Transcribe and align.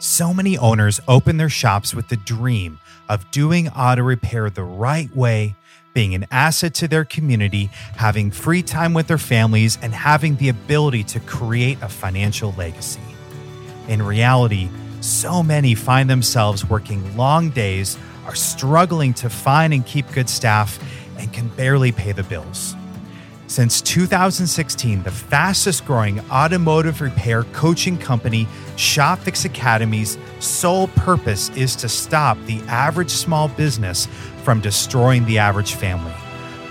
So 0.00 0.32
many 0.32 0.56
owners 0.56 1.00
open 1.08 1.38
their 1.38 1.48
shops 1.48 1.92
with 1.92 2.06
the 2.06 2.16
dream 2.16 2.78
of 3.08 3.28
doing 3.32 3.68
auto 3.70 4.02
repair 4.02 4.48
the 4.48 4.62
right 4.62 5.14
way, 5.14 5.56
being 5.92 6.14
an 6.14 6.26
asset 6.30 6.74
to 6.74 6.86
their 6.86 7.04
community, 7.04 7.70
having 7.96 8.30
free 8.30 8.62
time 8.62 8.94
with 8.94 9.08
their 9.08 9.18
families, 9.18 9.76
and 9.82 9.92
having 9.92 10.36
the 10.36 10.50
ability 10.50 11.02
to 11.02 11.20
create 11.20 11.78
a 11.82 11.88
financial 11.88 12.54
legacy. 12.56 13.00
In 13.88 14.00
reality, 14.00 14.68
so 15.00 15.42
many 15.42 15.74
find 15.74 16.08
themselves 16.08 16.64
working 16.64 17.16
long 17.16 17.50
days, 17.50 17.98
are 18.24 18.36
struggling 18.36 19.14
to 19.14 19.28
find 19.28 19.72
and 19.72 19.84
keep 19.84 20.10
good 20.12 20.28
staff, 20.28 20.78
and 21.18 21.32
can 21.32 21.48
barely 21.48 21.90
pay 21.90 22.12
the 22.12 22.22
bills. 22.22 22.76
Since 23.48 23.80
2016, 23.80 25.04
the 25.04 25.10
fastest 25.10 25.86
growing 25.86 26.20
automotive 26.30 27.00
repair 27.00 27.44
coaching 27.44 27.96
company, 27.96 28.46
ShopFix 28.76 29.46
Academy's 29.46 30.18
sole 30.38 30.88
purpose 30.88 31.48
is 31.56 31.74
to 31.76 31.88
stop 31.88 32.36
the 32.44 32.60
average 32.68 33.08
small 33.08 33.48
business 33.48 34.06
from 34.42 34.60
destroying 34.60 35.24
the 35.24 35.38
average 35.38 35.74
family. 35.74 36.12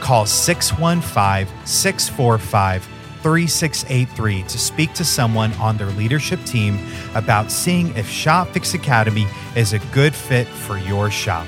Call 0.02 0.28
615 0.28 1.48
645 1.66 2.84
3683 3.24 4.44
to 4.44 4.60
speak 4.60 4.94
to 4.94 5.04
someone 5.04 5.52
on 5.54 5.78
their 5.78 5.88
leadership 5.88 6.42
team 6.46 6.80
about 7.16 7.52
seeing 7.52 7.88
if 7.98 8.08
ShopFix 8.08 8.76
Academy 8.76 9.26
is 9.56 9.74
a 9.74 9.80
good 9.92 10.14
fit 10.14 10.46
for 10.46 10.78
your 10.78 11.10
shop. 11.10 11.48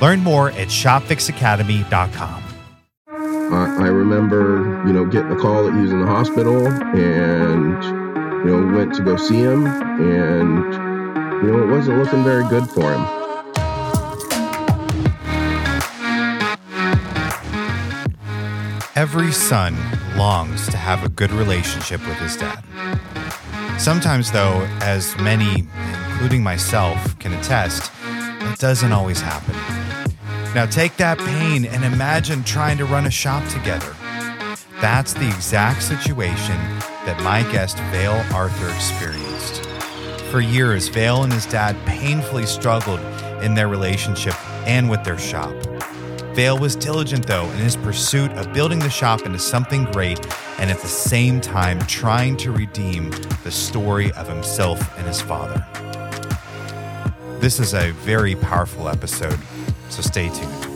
Learn 0.00 0.20
more 0.20 0.48
at 0.52 0.68
shopfixacademy.com. 0.68 2.49
I, 3.52 3.84
I 3.84 3.86
remember, 3.88 4.82
you 4.86 4.92
know, 4.92 5.04
getting 5.04 5.32
a 5.32 5.36
call 5.36 5.64
that 5.64 5.74
he 5.74 5.80
was 5.80 5.90
in 5.90 6.00
the 6.00 6.06
hospital 6.06 6.68
and, 6.68 7.82
you 8.44 8.50
know, 8.50 8.76
went 8.76 8.94
to 8.94 9.02
go 9.02 9.16
see 9.16 9.40
him 9.40 9.66
and, 9.66 10.72
you 11.42 11.50
know, 11.50 11.62
it 11.64 11.66
wasn't 11.66 11.98
looking 11.98 12.22
very 12.22 12.48
good 12.48 12.68
for 12.70 12.92
him. 12.92 13.04
Every 18.94 19.32
son 19.32 19.76
longs 20.16 20.68
to 20.68 20.76
have 20.76 21.04
a 21.04 21.08
good 21.08 21.32
relationship 21.32 22.06
with 22.06 22.18
his 22.18 22.36
dad. 22.36 22.62
Sometimes, 23.80 24.30
though, 24.30 24.68
as 24.82 25.16
many, 25.16 25.66
including 26.10 26.42
myself, 26.44 27.18
can 27.18 27.32
attest, 27.32 27.90
it 28.04 28.58
doesn't 28.58 28.92
always 28.92 29.20
happen. 29.20 29.79
Now, 30.54 30.66
take 30.66 30.96
that 30.96 31.18
pain 31.18 31.64
and 31.64 31.84
imagine 31.84 32.42
trying 32.42 32.76
to 32.78 32.84
run 32.84 33.06
a 33.06 33.10
shop 33.10 33.48
together. 33.48 33.94
That's 34.80 35.12
the 35.12 35.28
exact 35.28 35.82
situation 35.82 36.56
that 37.06 37.20
my 37.22 37.42
guest, 37.52 37.78
Veille 37.92 38.24
Arthur, 38.34 38.68
experienced. 38.70 39.64
For 40.30 40.40
years, 40.40 40.88
Veille 40.88 41.22
and 41.22 41.32
his 41.32 41.46
dad 41.46 41.76
painfully 41.86 42.46
struggled 42.46 43.00
in 43.44 43.54
their 43.54 43.68
relationship 43.68 44.34
and 44.66 44.90
with 44.90 45.04
their 45.04 45.18
shop. 45.18 45.54
Veille 46.34 46.58
was 46.58 46.74
diligent, 46.74 47.26
though, 47.26 47.44
in 47.50 47.58
his 47.58 47.76
pursuit 47.76 48.32
of 48.32 48.52
building 48.52 48.78
the 48.80 48.90
shop 48.90 49.22
into 49.22 49.38
something 49.38 49.84
great 49.86 50.18
and 50.58 50.70
at 50.70 50.78
the 50.78 50.88
same 50.88 51.40
time 51.40 51.78
trying 51.86 52.36
to 52.38 52.50
redeem 52.50 53.10
the 53.44 53.50
story 53.50 54.10
of 54.12 54.28
himself 54.28 54.98
and 54.98 55.06
his 55.06 55.20
father. 55.20 55.64
This 57.40 57.58
is 57.58 57.74
a 57.74 57.92
very 57.92 58.34
powerful 58.34 58.88
episode, 58.88 59.38
so 59.90 60.02
stay 60.02 60.28
tuned. 60.28 60.70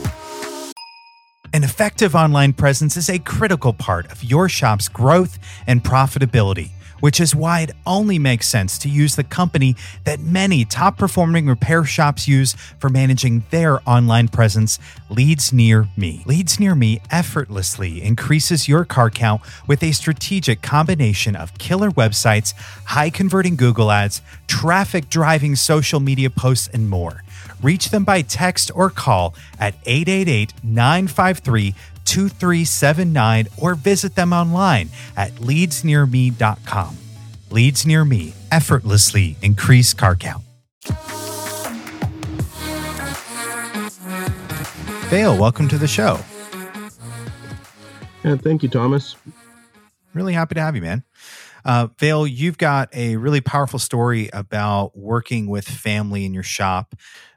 An 1.55 1.63
effective 1.63 2.17
online 2.17 2.53
presence 2.53 2.97
is 2.97 3.09
a 3.09 3.21
critical 3.21 3.73
part 3.73 4.11
of 4.11 4.25
your 4.25 4.49
shop's 4.49 4.89
growth 4.89 5.39
and 5.69 5.85
profitability, 5.85 6.71
which 6.99 7.21
is 7.21 7.33
why 7.33 7.61
it 7.61 7.71
only 7.87 8.19
makes 8.19 8.49
sense 8.49 8.77
to 8.79 8.89
use 8.89 9.15
the 9.15 9.23
company 9.23 9.77
that 10.03 10.19
many 10.19 10.65
top 10.65 10.99
performing 10.99 11.47
repair 11.47 11.85
shops 11.85 12.27
use 12.27 12.55
for 12.81 12.89
managing 12.89 13.45
their 13.51 13.79
online 13.89 14.27
presence, 14.27 14.81
Leads 15.09 15.53
Near 15.53 15.87
Me. 15.97 16.25
Leads 16.27 16.59
Near 16.59 16.75
Me 16.75 17.01
effortlessly 17.09 18.03
increases 18.03 18.67
your 18.67 18.85
car 18.85 19.09
count 19.09 19.41
with 19.69 19.81
a 19.85 19.93
strategic 19.93 20.61
combination 20.61 21.37
of 21.37 21.57
killer 21.59 21.91
websites, 21.93 22.53
high 22.87 23.11
converting 23.11 23.55
Google 23.55 23.93
ads, 23.93 24.23
traffic 24.49 25.09
driving 25.09 25.55
social 25.55 26.01
media 26.01 26.31
posts, 26.31 26.69
and 26.73 26.89
more. 26.89 27.23
Reach 27.65 27.89
them 27.89 28.05
by 28.05 28.21
text 28.21 28.71
or 28.75 28.91
call 28.91 29.35
at 29.59 29.75
888 29.87 30.53
953 30.63 31.75
2379 32.05 33.47
or 33.57 33.75
visit 33.75 34.15
them 34.15 34.35
online 34.35 34.91
at 35.17 35.33
leadsnearme.com. 35.37 36.97
Leads 37.49 37.87
Near 37.87 38.05
Me 38.05 38.35
effortlessly 38.53 39.37
increase 39.41 39.95
car 39.95 40.15
count. 40.15 40.45
Veille, 45.09 45.39
welcome 45.39 45.67
to 45.69 45.79
the 45.79 45.89
show. 45.89 46.19
Yeah, 48.23 48.37
thank 48.37 48.63
you, 48.63 48.69
Thomas. 48.69 49.17
Really 50.13 50.35
happy 50.35 50.55
to 50.57 50.61
have 50.61 50.77
you, 50.77 50.83
man. 50.83 51.03
Uh, 51.65 51.89
Veille, 51.99 52.27
you've 52.27 52.59
got 52.59 52.95
a 52.95 53.17
really 53.17 53.41
powerful 53.41 53.79
story 53.79 54.29
about 54.35 54.95
working 54.95 55.47
with 55.47 55.67
family 55.67 56.27
in 56.27 56.35
your 56.35 56.43
shop. 56.43 56.95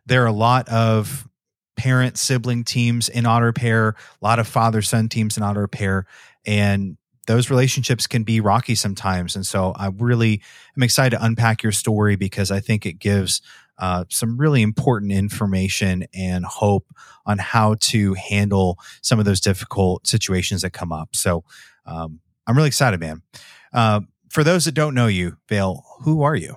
There 0.07 0.23
are 0.23 0.27
a 0.27 0.31
lot 0.31 0.67
of 0.69 1.27
parent 1.75 2.17
sibling 2.17 2.63
teams 2.63 3.07
in 3.09 3.27
auto 3.27 3.45
repair, 3.45 3.89
a 3.89 4.25
lot 4.25 4.39
of 4.39 4.47
father 4.47 4.81
son 4.81 5.09
teams 5.09 5.37
in 5.37 5.43
auto 5.43 5.59
repair, 5.59 6.05
and 6.45 6.97
those 7.27 7.49
relationships 7.49 8.07
can 8.07 8.23
be 8.23 8.39
rocky 8.39 8.73
sometimes. 8.73 9.35
And 9.35 9.45
so 9.45 9.73
I 9.75 9.89
really 9.97 10.41
am 10.75 10.83
excited 10.83 11.17
to 11.17 11.23
unpack 11.23 11.61
your 11.61 11.73
story 11.73 12.15
because 12.15 12.51
I 12.51 12.61
think 12.61 12.85
it 12.85 12.93
gives 12.93 13.41
uh, 13.77 14.05
some 14.09 14.37
really 14.37 14.61
important 14.61 15.11
information 15.11 16.07
and 16.13 16.45
hope 16.45 16.87
on 17.25 17.37
how 17.37 17.75
to 17.79 18.13
handle 18.15 18.79
some 19.01 19.19
of 19.19 19.25
those 19.25 19.41
difficult 19.41 20.07
situations 20.07 20.61
that 20.61 20.71
come 20.71 20.91
up. 20.91 21.09
So 21.15 21.43
um, 21.85 22.21
I'm 22.47 22.55
really 22.55 22.69
excited, 22.69 22.99
man. 22.99 23.21
Uh, 23.73 24.01
for 24.29 24.43
those 24.43 24.65
that 24.65 24.71
don't 24.71 24.95
know 24.95 25.07
you, 25.07 25.37
Veille, 25.47 25.83
who 26.01 26.23
are 26.23 26.35
you? 26.35 26.55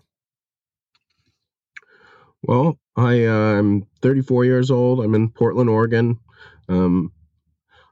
Well, 2.42 2.78
I, 2.96 3.26
uh, 3.26 3.58
I'm 3.58 3.86
34 4.02 4.44
years 4.44 4.70
old. 4.70 5.00
I'm 5.00 5.14
in 5.14 5.30
Portland, 5.30 5.70
Oregon. 5.70 6.18
Um, 6.68 7.12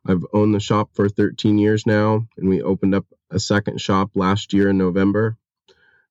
I've 0.07 0.25
owned 0.33 0.55
the 0.55 0.61
shop 0.61 0.91
for 0.95 1.09
13 1.09 1.59
years 1.59 1.87
now, 1.87 2.27
and 2.37 2.49
we 2.49 2.63
opened 2.63 2.95
up 2.95 3.07
a 3.31 3.39
second 3.41 3.81
shop 3.81 4.11
last 4.15 4.53
year 4.53 4.71
in 4.71 4.79
November. 4.79 5.37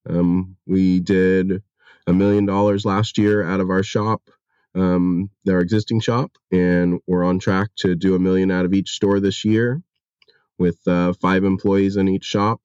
Um, 0.09 0.57
we 0.65 0.99
did 0.99 1.63
a 2.07 2.13
million 2.13 2.45
dollars 2.45 2.85
last 2.85 3.17
year 3.17 3.43
out 3.43 3.59
of 3.59 3.69
our 3.69 3.83
shop, 3.83 4.21
um, 4.75 5.29
our 5.49 5.59
existing 5.59 5.99
shop, 6.01 6.31
and 6.51 6.99
we're 7.07 7.25
on 7.25 7.39
track 7.39 7.69
to 7.77 7.95
do 7.95 8.15
a 8.15 8.19
million 8.19 8.51
out 8.51 8.65
of 8.65 8.73
each 8.73 8.91
store 8.91 9.19
this 9.19 9.43
year 9.45 9.81
with 10.57 10.79
uh, 10.87 11.13
five 11.13 11.43
employees 11.43 11.97
in 11.97 12.07
each 12.07 12.25
shop. 12.25 12.61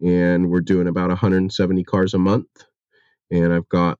And 0.00 0.50
we're 0.50 0.60
doing 0.60 0.88
about 0.88 1.08
170 1.08 1.84
cars 1.84 2.14
a 2.14 2.18
month. 2.18 2.48
And 3.30 3.52
I've 3.52 3.68
got 3.68 3.98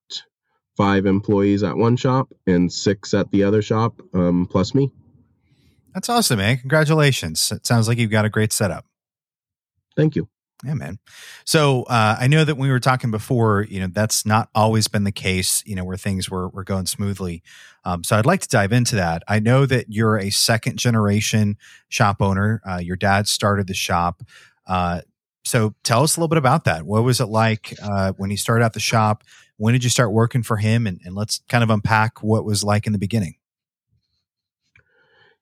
five 0.78 1.06
employees 1.06 1.64
at 1.64 1.76
one 1.76 1.96
shop 1.96 2.32
and 2.46 2.72
six 2.72 3.12
at 3.12 3.30
the 3.32 3.42
other 3.42 3.60
shop, 3.60 4.00
um, 4.14 4.46
plus 4.46 4.74
me. 4.74 4.92
That's 5.92 6.08
awesome, 6.08 6.38
man. 6.38 6.58
Congratulations. 6.58 7.50
It 7.50 7.66
sounds 7.66 7.88
like 7.88 7.98
you've 7.98 8.12
got 8.12 8.24
a 8.24 8.30
great 8.30 8.52
setup. 8.52 8.86
Thank 9.96 10.14
you. 10.14 10.28
Yeah, 10.64 10.74
man. 10.74 10.98
So 11.44 11.82
uh, 11.84 12.16
I 12.18 12.28
know 12.28 12.44
that 12.44 12.56
we 12.56 12.70
were 12.70 12.80
talking 12.80 13.10
before, 13.10 13.66
you 13.68 13.80
know, 13.80 13.88
that's 13.88 14.24
not 14.24 14.48
always 14.54 14.86
been 14.86 15.04
the 15.04 15.12
case, 15.12 15.62
you 15.66 15.74
know, 15.74 15.84
where 15.84 15.96
things 15.96 16.30
were, 16.30 16.48
were 16.48 16.64
going 16.64 16.86
smoothly. 16.86 17.42
Um, 17.84 18.04
so 18.04 18.16
I'd 18.16 18.26
like 18.26 18.40
to 18.42 18.48
dive 18.48 18.72
into 18.72 18.96
that. 18.96 19.22
I 19.26 19.40
know 19.40 19.66
that 19.66 19.86
you're 19.88 20.16
a 20.16 20.30
second 20.30 20.78
generation 20.78 21.56
shop 21.88 22.20
owner. 22.20 22.60
Uh, 22.68 22.78
your 22.78 22.96
dad 22.96 23.26
started 23.26 23.66
the 23.66 23.74
shop. 23.74 24.22
Uh, 24.66 25.00
so 25.44 25.74
tell 25.82 26.02
us 26.02 26.16
a 26.16 26.20
little 26.20 26.28
bit 26.28 26.38
about 26.38 26.64
that. 26.64 26.84
What 26.84 27.02
was 27.02 27.20
it 27.20 27.26
like 27.26 27.74
uh, 27.82 28.12
when 28.16 28.30
he 28.30 28.36
started 28.36 28.64
out 28.64 28.74
the 28.74 28.80
shop? 28.80 29.24
When 29.58 29.74
did 29.74 29.84
you 29.84 29.90
start 29.90 30.12
working 30.12 30.42
for 30.42 30.56
him? 30.56 30.86
And, 30.86 31.00
and 31.04 31.14
let's 31.14 31.42
kind 31.48 31.62
of 31.62 31.68
unpack 31.68 32.22
what 32.22 32.44
was 32.44 32.64
like 32.64 32.86
in 32.86 32.92
the 32.92 32.98
beginning. 32.98 33.34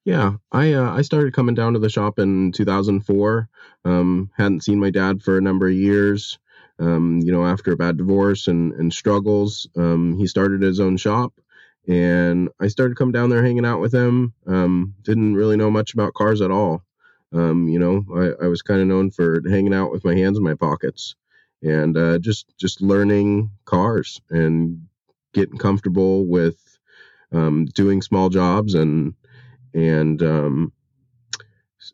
Yeah, 0.04 0.34
I 0.52 0.72
uh, 0.72 0.92
I 0.92 1.02
started 1.02 1.34
coming 1.34 1.56
down 1.56 1.72
to 1.72 1.80
the 1.80 1.90
shop 1.90 2.18
in 2.20 2.52
2004. 2.52 3.48
Um, 3.84 4.30
hadn't 4.36 4.62
seen 4.62 4.78
my 4.78 4.90
dad 4.90 5.20
for 5.20 5.36
a 5.36 5.40
number 5.40 5.66
of 5.66 5.74
years. 5.74 6.38
Um, 6.78 7.20
you 7.24 7.32
know, 7.32 7.44
after 7.44 7.72
a 7.72 7.76
bad 7.76 7.96
divorce 7.96 8.46
and 8.46 8.72
and 8.74 8.94
struggles, 8.94 9.68
um, 9.76 10.16
he 10.16 10.28
started 10.28 10.62
his 10.62 10.78
own 10.78 10.96
shop, 10.96 11.32
and 11.88 12.50
I 12.60 12.68
started 12.68 12.96
coming 12.96 13.14
down 13.14 13.30
there 13.30 13.42
hanging 13.42 13.66
out 13.66 13.80
with 13.80 13.92
him. 13.92 14.32
Um, 14.46 14.94
didn't 15.02 15.34
really 15.34 15.56
know 15.56 15.72
much 15.72 15.92
about 15.92 16.14
cars 16.14 16.40
at 16.40 16.52
all. 16.52 16.84
Um, 17.32 17.68
you 17.68 17.80
know, 17.80 18.04
I, 18.14 18.44
I 18.44 18.48
was 18.48 18.62
kind 18.62 18.80
of 18.80 18.86
known 18.86 19.10
for 19.10 19.42
hanging 19.48 19.74
out 19.74 19.90
with 19.90 20.04
my 20.04 20.14
hands 20.14 20.38
in 20.38 20.44
my 20.44 20.54
pockets 20.54 21.16
and 21.62 21.96
uh, 21.96 22.18
just 22.18 22.46
just 22.58 22.80
learning 22.80 23.50
cars 23.64 24.20
and 24.30 24.86
getting 25.32 25.58
comfortable 25.58 26.26
with 26.26 26.78
um, 27.32 27.66
doing 27.66 28.02
small 28.02 28.28
jobs 28.28 28.74
and 28.74 29.14
and 29.74 30.22
um, 30.22 30.72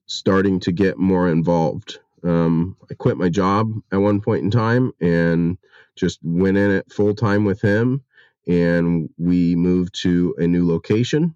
starting 0.07 0.61
to 0.61 0.73
get 0.73 0.99
more 0.99 1.29
involved. 1.29 1.99
Um, 2.25 2.77
I 2.91 2.95
quit 2.95 3.17
my 3.17 3.29
job 3.29 3.73
at 3.91 3.97
one 3.97 4.21
point 4.21 4.45
in 4.45 4.51
time 4.51 4.93
and 5.01 5.59
just 5.97 6.21
went 6.23 6.57
in 6.57 6.71
it 6.71 6.93
full 6.93 7.15
time 7.15 7.45
with 7.45 7.61
him. 7.61 8.03
And 8.47 9.09
we 9.19 9.57
moved 9.57 10.01
to 10.03 10.35
a 10.39 10.47
new 10.47 10.67
location 10.69 11.35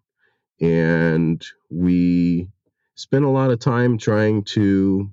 and 0.60 1.44
we 1.70 2.48
spent 2.94 3.24
a 3.24 3.30
lot 3.30 3.50
of 3.50 3.60
time 3.60 3.98
trying 3.98 4.44
to 4.44 5.10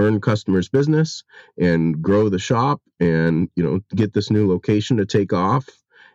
earn 0.00 0.20
customers 0.20 0.68
business 0.68 1.24
and 1.58 2.02
grow 2.02 2.28
the 2.28 2.38
shop 2.38 2.82
and 3.00 3.48
you 3.56 3.64
know 3.64 3.80
get 3.94 4.14
this 4.14 4.30
new 4.30 4.48
location 4.48 4.98
to 4.98 5.06
take 5.06 5.32
off. 5.32 5.68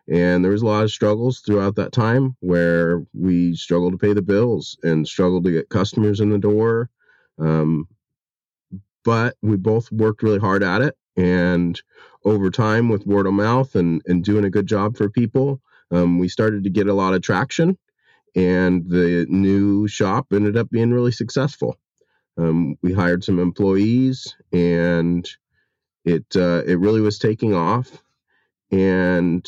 And 0.09 0.43
there 0.43 0.51
was 0.51 0.63
a 0.63 0.67
lot 0.67 0.83
of 0.83 0.91
struggles 0.91 1.41
throughout 1.41 1.75
that 1.77 1.93
time 1.93 2.35
where 2.41 3.03
we 3.13 3.55
struggled 3.55 3.93
to 3.93 3.99
pay 3.99 4.13
the 4.13 4.21
bills 4.21 4.77
and 4.83 5.07
struggled 5.07 5.45
to 5.45 5.51
get 5.51 5.69
customers 5.69 6.19
in 6.19 6.29
the 6.29 6.39
door. 6.39 6.89
Um, 7.39 7.87
but 9.03 9.35
we 9.41 9.57
both 9.57 9.91
worked 9.91 10.23
really 10.23 10.39
hard 10.39 10.63
at 10.63 10.81
it. 10.81 10.95
And 11.17 11.81
over 12.25 12.51
time 12.51 12.89
with 12.89 13.07
word 13.07 13.27
of 13.27 13.33
mouth 13.33 13.75
and, 13.75 14.01
and 14.05 14.23
doing 14.23 14.45
a 14.45 14.51
good 14.51 14.67
job 14.67 14.97
for 14.97 15.09
people 15.09 15.61
um, 15.91 16.19
we 16.19 16.27
started 16.27 16.63
to 16.63 16.69
get 16.69 16.87
a 16.87 16.93
lot 16.93 17.13
of 17.13 17.21
traction. 17.21 17.77
And 18.35 18.89
the 18.89 19.25
new 19.29 19.87
shop 19.87 20.27
ended 20.33 20.57
up 20.57 20.69
being 20.69 20.91
really 20.91 21.13
successful 21.13 21.77
um, 22.37 22.77
we 22.81 22.93
hired 22.93 23.23
some 23.23 23.39
employees, 23.39 24.35
and 24.51 25.27
it 26.03 26.25
uh, 26.35 26.63
it 26.65 26.79
really 26.79 27.01
was 27.01 27.19
taking 27.19 27.53
off. 27.53 28.03
And 28.71 29.45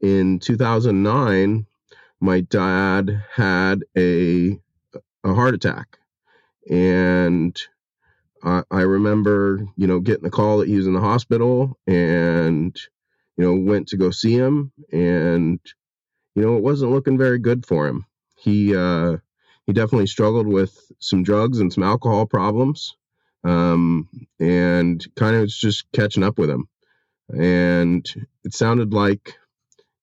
in 0.00 0.38
2009, 0.38 1.66
my 2.20 2.40
dad 2.40 3.24
had 3.34 3.84
a 3.96 4.58
a 5.24 5.34
heart 5.34 5.54
attack, 5.54 5.98
and 6.70 7.58
I, 8.42 8.62
I 8.70 8.80
remember, 8.82 9.66
you 9.76 9.86
know, 9.86 10.00
getting 10.00 10.24
the 10.24 10.30
call 10.30 10.58
that 10.58 10.68
he 10.68 10.76
was 10.76 10.86
in 10.86 10.94
the 10.94 11.00
hospital, 11.00 11.78
and 11.86 12.76
you 13.36 13.44
know, 13.44 13.54
went 13.54 13.88
to 13.88 13.96
go 13.96 14.10
see 14.10 14.34
him, 14.34 14.72
and 14.92 15.60
you 16.34 16.42
know, 16.42 16.56
it 16.56 16.62
wasn't 16.62 16.92
looking 16.92 17.18
very 17.18 17.38
good 17.38 17.66
for 17.66 17.86
him. 17.86 18.06
He 18.36 18.74
uh, 18.76 19.18
he 19.66 19.72
definitely 19.72 20.06
struggled 20.08 20.46
with 20.46 20.76
some 21.00 21.22
drugs 21.22 21.60
and 21.60 21.72
some 21.72 21.84
alcohol 21.84 22.26
problems 22.26 22.96
um, 23.44 24.08
and 24.40 25.04
kind 25.16 25.36
of 25.36 25.42
was 25.42 25.56
just 25.56 25.86
catching 25.92 26.22
up 26.24 26.38
with 26.38 26.50
him. 26.50 26.68
And 27.28 28.06
it 28.44 28.54
sounded 28.54 28.92
like 28.92 29.34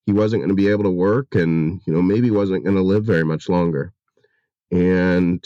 he 0.05 0.13
wasn't 0.13 0.41
going 0.41 0.49
to 0.49 0.55
be 0.55 0.69
able 0.69 0.83
to 0.85 0.89
work 0.91 1.35
and 1.35 1.81
you 1.85 1.93
know 1.93 2.01
maybe 2.01 2.31
wasn't 2.31 2.63
going 2.63 2.75
to 2.75 2.81
live 2.81 3.05
very 3.05 3.25
much 3.25 3.49
longer. 3.49 3.93
And 4.71 5.43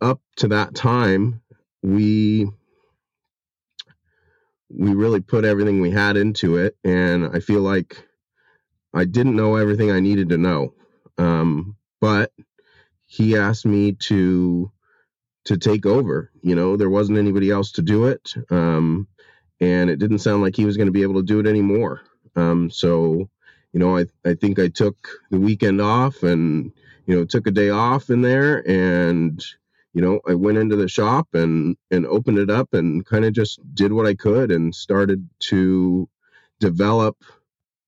up 0.00 0.20
to 0.36 0.48
that 0.48 0.74
time 0.74 1.42
we 1.82 2.48
we 4.70 4.94
really 4.94 5.20
put 5.20 5.44
everything 5.44 5.80
we 5.80 5.90
had 5.90 6.16
into 6.16 6.56
it 6.56 6.76
and 6.84 7.26
i 7.36 7.40
feel 7.40 7.60
like 7.60 8.04
i 8.94 9.04
didn't 9.04 9.36
know 9.36 9.56
everything 9.56 9.90
i 9.90 10.00
needed 10.00 10.28
to 10.30 10.38
know 10.38 10.74
um, 11.18 11.76
but 12.00 12.32
he 13.06 13.36
asked 13.36 13.66
me 13.66 13.92
to 13.92 14.70
to 15.44 15.56
take 15.56 15.86
over. 15.86 16.30
You 16.42 16.54
know, 16.54 16.76
there 16.76 16.90
wasn't 16.90 17.18
anybody 17.18 17.50
else 17.50 17.72
to 17.72 17.82
do 17.82 18.06
it, 18.06 18.32
um, 18.50 19.08
and 19.60 19.90
it 19.90 19.98
didn't 19.98 20.20
sound 20.20 20.42
like 20.42 20.56
he 20.56 20.64
was 20.64 20.76
going 20.76 20.88
to 20.88 20.92
be 20.92 21.02
able 21.02 21.16
to 21.20 21.26
do 21.26 21.40
it 21.40 21.46
anymore. 21.46 22.02
Um, 22.36 22.70
so, 22.70 23.28
you 23.72 23.80
know, 23.80 23.96
I 23.98 24.06
I 24.24 24.34
think 24.34 24.58
I 24.58 24.68
took 24.68 24.96
the 25.30 25.38
weekend 25.38 25.80
off 25.80 26.22
and 26.22 26.72
you 27.06 27.16
know 27.16 27.24
took 27.24 27.46
a 27.46 27.50
day 27.50 27.70
off 27.70 28.10
in 28.10 28.22
there 28.22 28.66
and 28.68 29.44
you 29.92 30.00
know 30.00 30.20
i 30.28 30.34
went 30.34 30.58
into 30.58 30.76
the 30.76 30.88
shop 30.88 31.28
and 31.34 31.76
and 31.90 32.06
opened 32.06 32.38
it 32.38 32.50
up 32.50 32.72
and 32.74 33.04
kind 33.06 33.24
of 33.24 33.32
just 33.32 33.60
did 33.74 33.92
what 33.92 34.06
i 34.06 34.14
could 34.14 34.50
and 34.50 34.74
started 34.74 35.28
to 35.40 36.08
develop 36.60 37.16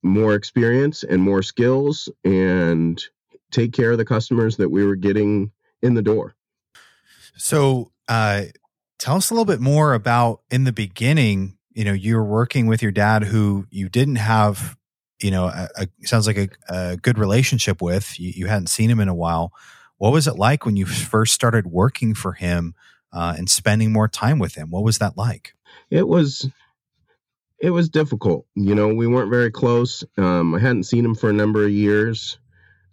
more 0.05 0.35
experience 0.35 1.03
and 1.03 1.21
more 1.23 1.43
skills 1.43 2.09
and 2.25 3.03
take 3.51 3.73
care 3.73 3.93
of 3.93 3.99
the 3.99 4.05
customers 4.05 4.57
that 4.59 4.69
we 4.69 4.85
were 4.85 4.97
getting 4.97 5.51
in 5.83 5.95
the 5.95 6.03
door. 6.03 6.35
So, 7.37 7.91
uh, 8.07 8.43
tell 8.99 9.17
us 9.17 9.31
a 9.31 9.35
little 9.35 9.45
bit 9.45 9.61
more 9.61 9.95
about 9.95 10.43
in 10.51 10.65
the 10.65 10.73
beginning. 10.73 11.57
You 11.73 11.85
know, 11.85 11.93
you 11.93 12.17
were 12.17 12.25
working 12.25 12.67
with 12.67 12.83
your 12.83 12.93
dad, 12.93 13.25
who 13.25 13.67
you 13.71 13.89
didn't 13.89 14.17
have, 14.17 14.77
you 15.21 15.31
know, 15.31 15.47
a, 15.47 15.69
a 15.77 15.89
sounds 16.03 16.27
like 16.27 16.37
a, 16.37 16.49
a, 16.69 16.97
good 16.97 17.19
relationship 17.19 17.83
with. 17.83 18.21
You, 18.21 18.33
you, 18.35 18.47
hadn't 18.47 18.69
seen 18.69 18.91
him 18.91 19.01
in 19.01 19.09
a 19.09 19.15
while. 19.15 19.53
What 19.97 20.13
was 20.13 20.29
it 20.29 20.37
like 20.37 20.67
when 20.67 20.77
you 20.77 20.87
first 20.87 21.33
started 21.35 21.67
working 21.67 22.15
for 22.15 22.33
him 22.33 22.75
uh, 23.13 23.35
and 23.37 23.49
spending 23.49 23.93
more 23.93 24.09
time 24.09 24.39
with 24.39 24.55
him? 24.55 24.71
What 24.71 24.85
was 24.85 24.99
that 24.99 25.17
like? 25.17 25.55
It 25.91 26.07
was 26.07 26.49
it 27.61 27.71
was 27.71 27.89
difficult. 27.89 28.47
You 28.55 28.75
know, 28.75 28.89
we 28.89 29.07
weren't 29.07 29.31
very 29.31 29.51
close. 29.51 30.05
Um, 30.17 30.55
I 30.55 30.59
hadn't 30.59 30.85
seen 30.85 31.05
him 31.05 31.15
for 31.15 31.31
a 31.31 31.35
number 31.35 31.65
of 31.65 31.71
years. 31.71 32.39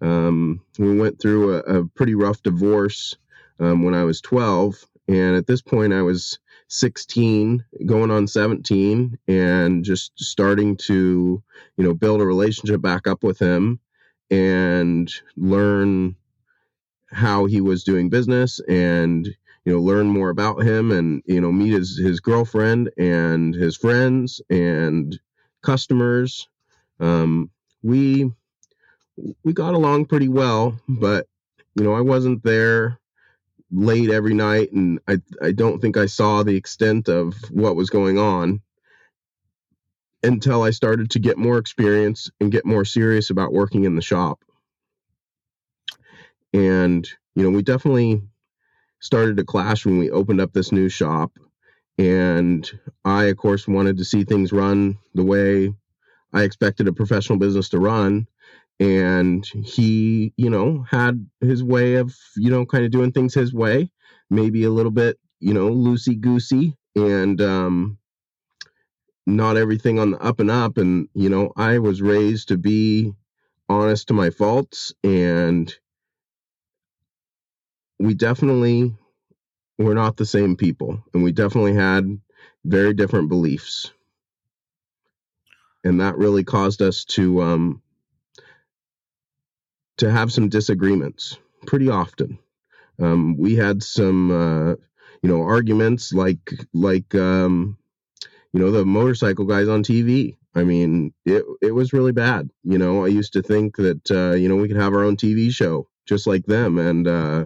Um, 0.02 0.62
we 0.80 0.98
went 0.98 1.22
through 1.22 1.56
a, 1.56 1.60
a 1.60 1.86
pretty 1.88 2.16
rough 2.16 2.42
divorce 2.42 3.16
um, 3.60 3.84
when 3.84 3.94
I 3.94 4.04
was 4.04 4.22
12. 4.22 4.86
And 5.08 5.36
at 5.36 5.48
this 5.48 5.62
point, 5.62 5.94
I 5.94 6.02
was 6.02 6.40
16, 6.70 7.66
going 7.86 8.12
on 8.12 8.28
17, 8.28 9.18
and 9.28 9.84
just 9.84 10.14
starting 10.18 10.78
to, 10.78 11.44
you 11.78 11.84
know, 11.84 11.94
build 11.94 12.22
a 12.22 12.26
relationship 12.26 12.82
back 12.82 13.08
up 13.08 13.24
with 13.24 13.40
him 13.40 13.80
and 14.30 15.12
learn 15.36 16.16
how 17.12 17.46
he 17.46 17.60
was 17.60 17.84
doing 17.84 18.10
business 18.10 18.62
and 18.70 19.36
you 19.66 19.74
know 19.74 19.80
learn 19.82 20.08
more 20.08 20.30
about 20.30 20.64
him 20.64 20.92
and 20.92 21.22
you 21.26 21.42
know 21.42 21.52
meet 21.52 21.74
his 21.74 21.98
his 21.98 22.20
girlfriend 22.20 22.92
and 22.98 23.54
his 23.54 23.78
friends 23.78 24.42
and 24.50 25.20
customers. 25.64 26.48
Um, 27.00 27.50
we 27.84 28.32
we 29.44 29.54
got 29.54 29.74
along 29.74 30.06
pretty 30.06 30.28
well 30.28 30.80
but 30.88 31.28
you 31.76 31.84
know 31.84 31.94
i 31.94 32.02
wasn't 32.02 32.44
there 32.44 33.00
late 33.72 34.10
every 34.10 34.34
night 34.34 34.72
and 34.72 35.00
i 35.08 35.18
i 35.42 35.52
don't 35.52 35.80
think 35.82 35.98
i 35.98 36.06
saw 36.06 36.44
the 36.44 36.56
extent 36.56 37.08
of 37.08 37.34
what 37.52 37.76
was 37.76 37.90
going 37.90 38.18
on 38.18 38.62
until 40.24 40.64
i 40.64 40.70
started 40.72 41.10
to 41.12 41.20
get 41.20 41.38
more 41.38 41.58
experience 41.58 42.30
and 42.40 42.52
get 42.52 42.66
more 42.66 42.86
serious 42.86 43.30
about 43.30 43.54
working 43.54 43.86
in 43.86 43.96
the 43.96 44.02
shop. 44.02 44.40
And 46.54 47.08
you 47.36 47.44
know 47.44 47.50
we 47.56 47.64
definitely 47.64 48.22
started 49.02 49.38
to 49.38 49.44
clash 49.44 49.86
when 49.86 50.00
we 50.00 50.10
opened 50.10 50.40
up 50.40 50.54
this 50.54 50.72
new 50.72 50.88
shop. 50.88 51.32
And 51.98 52.70
I, 53.04 53.26
of 53.26 53.38
course, 53.38 53.68
wanted 53.68 53.98
to 53.98 54.06
see 54.06 54.24
things 54.24 54.54
run 54.54 54.98
the 55.14 55.26
way 55.26 55.74
I 56.34 56.44
expected 56.44 56.88
a 56.88 56.94
professional 56.94 57.38
business 57.38 57.70
to 57.70 57.80
run. 57.80 58.28
And 58.80 59.46
he, 59.46 60.34
you 60.38 60.50
know, 60.50 60.86
had 60.90 61.28
his 61.42 61.64
way 61.64 61.96
of, 61.96 62.16
you 62.38 62.50
know, 62.50 62.66
kind 62.66 62.86
of 62.86 62.92
doing 62.92 63.12
things 63.12 63.34
his 63.34 63.54
way, 63.54 63.92
maybe 64.30 64.64
a 64.64 64.72
little 64.72 64.92
bit, 64.92 65.20
you 65.40 65.54
know, 65.54 65.70
loosey 65.70 66.20
goosey 66.20 66.76
and 66.96 67.40
um, 67.42 67.98
not 69.28 69.58
everything 69.58 70.00
on 70.00 70.12
the 70.12 70.20
up 70.20 70.40
and 70.40 70.50
up. 70.50 70.78
And, 70.78 71.10
you 71.14 71.30
know, 71.30 71.52
I 71.56 71.78
was 71.78 72.02
raised 72.02 72.48
to 72.48 72.58
be 72.58 73.14
honest 73.70 74.08
to 74.08 74.14
my 74.14 74.32
faults 74.32 74.94
and 75.04 75.74
we 78.02 78.14
definitely 78.14 78.96
were 79.78 79.96
not 79.96 80.18
the 80.18 80.26
same 80.26 80.56
people 80.56 81.04
and 81.14 81.24
we 81.24 81.32
definitely 81.32 81.76
had 81.76 82.20
very 82.66 82.94
different 82.94 83.30
beliefs. 83.30 83.92
And 85.84 86.00
that 86.02 86.18
really 86.18 86.44
caused 86.44 86.82
us 86.82 87.06
to 87.06 87.42
um 87.42 87.82
to 89.98 90.12
have 90.12 90.32
some 90.32 90.50
disagreements 90.50 91.38
pretty 91.66 91.90
often. 91.90 92.40
Um 93.00 93.38
we 93.38 93.56
had 93.56 93.84
some 93.84 94.32
uh 94.32 94.72
you 95.24 95.30
know 95.30 95.44
arguments 95.44 96.14
like 96.14 96.54
like 96.74 97.14
um 97.16 97.78
you 98.54 98.60
know 98.60 98.72
the 98.72 98.86
motorcycle 98.86 99.46
guys 99.46 99.68
on 99.68 99.84
TV 99.84 100.38
I 100.56 100.64
mean 100.64 101.14
it 101.26 101.44
it 101.62 101.72
was 101.72 101.94
really 101.94 102.12
bad 102.14 102.50
you 102.64 102.78
know? 102.78 103.06
I 103.06 103.10
used 103.10 103.34
to 103.34 103.42
think 103.44 103.78
that 103.78 104.12
uh 104.12 104.36
you 104.36 104.50
know 104.50 104.56
we 104.58 104.68
could 104.68 104.78
have 104.78 104.94
our 104.94 105.04
own 105.04 105.18
TV 105.18 105.52
show 105.52 105.88
just 106.08 106.28
like 106.28 106.46
them 106.46 106.78
and 106.78 107.08
uh 107.08 107.46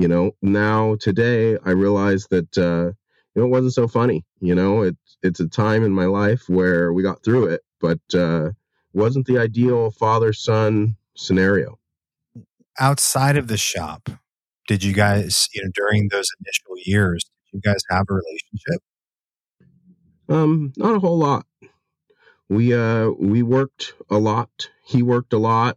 you 0.00 0.08
know 0.08 0.32
now 0.40 0.96
today 0.98 1.58
i 1.66 1.70
realize 1.70 2.26
that 2.30 2.56
uh 2.58 2.86
you 3.34 3.42
know 3.42 3.44
it 3.44 3.50
wasn't 3.50 3.74
so 3.74 3.86
funny 3.86 4.24
you 4.40 4.54
know? 4.54 4.82
It's 4.82 5.18
it's 5.22 5.40
a 5.40 5.48
time 5.48 5.84
in 5.84 5.92
my 5.92 6.06
life 6.06 6.44
where 6.48 6.94
we 6.94 7.02
got 7.02 7.22
through 7.22 7.46
it 7.48 7.60
but 7.80 8.00
uh 8.14 8.50
wasn't 8.94 9.26
the 9.26 9.38
ideal 9.38 9.90
father 9.92 10.32
son 10.32 10.96
scenario. 11.14 11.78
Outside 12.78 13.36
of 13.36 13.48
the 13.48 13.58
shop 13.58 14.08
did 14.66 14.82
you 14.82 14.94
guys 14.94 15.48
you 15.54 15.62
know 15.62 15.70
during 15.74 16.08
those 16.08 16.28
initial 16.40 16.74
years 16.86 17.24
did 17.52 17.58
you 17.58 17.60
guys 17.60 17.82
have 17.90 18.06
a 18.08 18.14
relationship? 18.14 18.82
Um 20.28 20.72
not 20.76 20.96
a 20.96 21.00
whole 21.00 21.18
lot. 21.18 21.44
We 22.48 22.72
uh 22.72 23.10
we 23.10 23.42
worked 23.42 23.92
a 24.08 24.18
lot. 24.18 24.70
He 24.84 25.02
worked 25.02 25.34
a 25.34 25.38
lot 25.38 25.76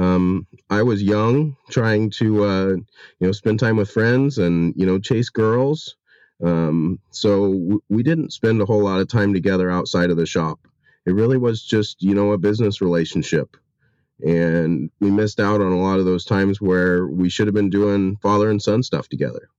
Um, 0.00 0.46
I 0.70 0.82
was 0.82 1.02
young, 1.02 1.56
trying 1.68 2.08
to 2.12 2.44
uh, 2.44 2.68
you 2.68 2.86
know 3.26 3.32
spend 3.32 3.60
time 3.60 3.76
with 3.76 3.90
friends 3.90 4.38
and 4.38 4.72
you 4.74 4.86
know 4.86 4.98
chase 4.98 5.28
girls. 5.28 5.96
Um, 6.42 6.98
so 7.10 7.52
w- 7.52 7.82
we 7.90 8.02
didn't 8.02 8.32
spend 8.32 8.62
a 8.62 8.64
whole 8.64 8.82
lot 8.82 9.00
of 9.00 9.08
time 9.08 9.34
together 9.34 9.70
outside 9.70 10.08
of 10.08 10.16
the 10.16 10.24
shop. 10.24 10.58
It 11.04 11.12
really 11.12 11.36
was 11.36 11.62
just 11.62 12.02
you 12.02 12.14
know 12.14 12.32
a 12.32 12.38
business 12.38 12.80
relationship, 12.80 13.58
and 14.24 14.90
we 15.00 15.10
missed 15.10 15.38
out 15.38 15.60
on 15.60 15.72
a 15.72 15.80
lot 15.80 15.98
of 15.98 16.06
those 16.06 16.24
times 16.24 16.62
where 16.62 17.06
we 17.06 17.28
should 17.28 17.46
have 17.46 17.54
been 17.54 17.68
doing 17.68 18.16
father 18.22 18.48
and 18.48 18.62
son 18.62 18.82
stuff 18.82 19.06
together. 19.06 19.50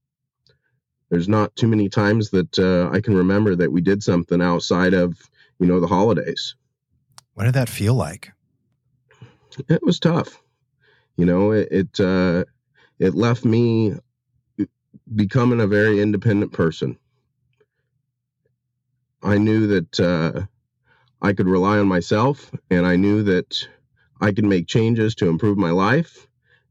There's 1.08 1.28
not 1.28 1.54
too 1.54 1.68
many 1.68 1.88
times 1.88 2.30
that 2.30 2.58
uh, 2.58 2.90
I 2.92 3.00
can 3.00 3.14
remember 3.14 3.54
that 3.54 3.70
we 3.70 3.80
did 3.80 4.02
something 4.02 4.42
outside 4.42 4.92
of 4.92 5.16
you 5.60 5.66
know 5.66 5.78
the 5.78 5.86
holidays. 5.86 6.56
What 7.34 7.44
did 7.44 7.54
that 7.54 7.68
feel 7.68 7.94
like? 7.94 8.32
It 9.68 9.82
was 9.82 10.00
tough. 10.00 10.42
You 11.16 11.26
know, 11.26 11.52
it 11.52 11.68
it, 11.70 12.00
uh, 12.00 12.44
it 12.98 13.14
left 13.14 13.44
me 13.44 13.94
becoming 15.14 15.60
a 15.60 15.66
very 15.66 16.00
independent 16.00 16.52
person. 16.52 16.98
I 19.22 19.38
knew 19.38 19.66
that 19.68 20.00
uh, 20.00 20.42
I 21.20 21.32
could 21.32 21.48
rely 21.48 21.78
on 21.78 21.88
myself, 21.88 22.50
and 22.70 22.86
I 22.86 22.96
knew 22.96 23.22
that 23.24 23.68
I 24.20 24.32
could 24.32 24.44
make 24.44 24.66
changes 24.66 25.14
to 25.16 25.28
improve 25.28 25.58
my 25.58 25.70
life, 25.70 26.28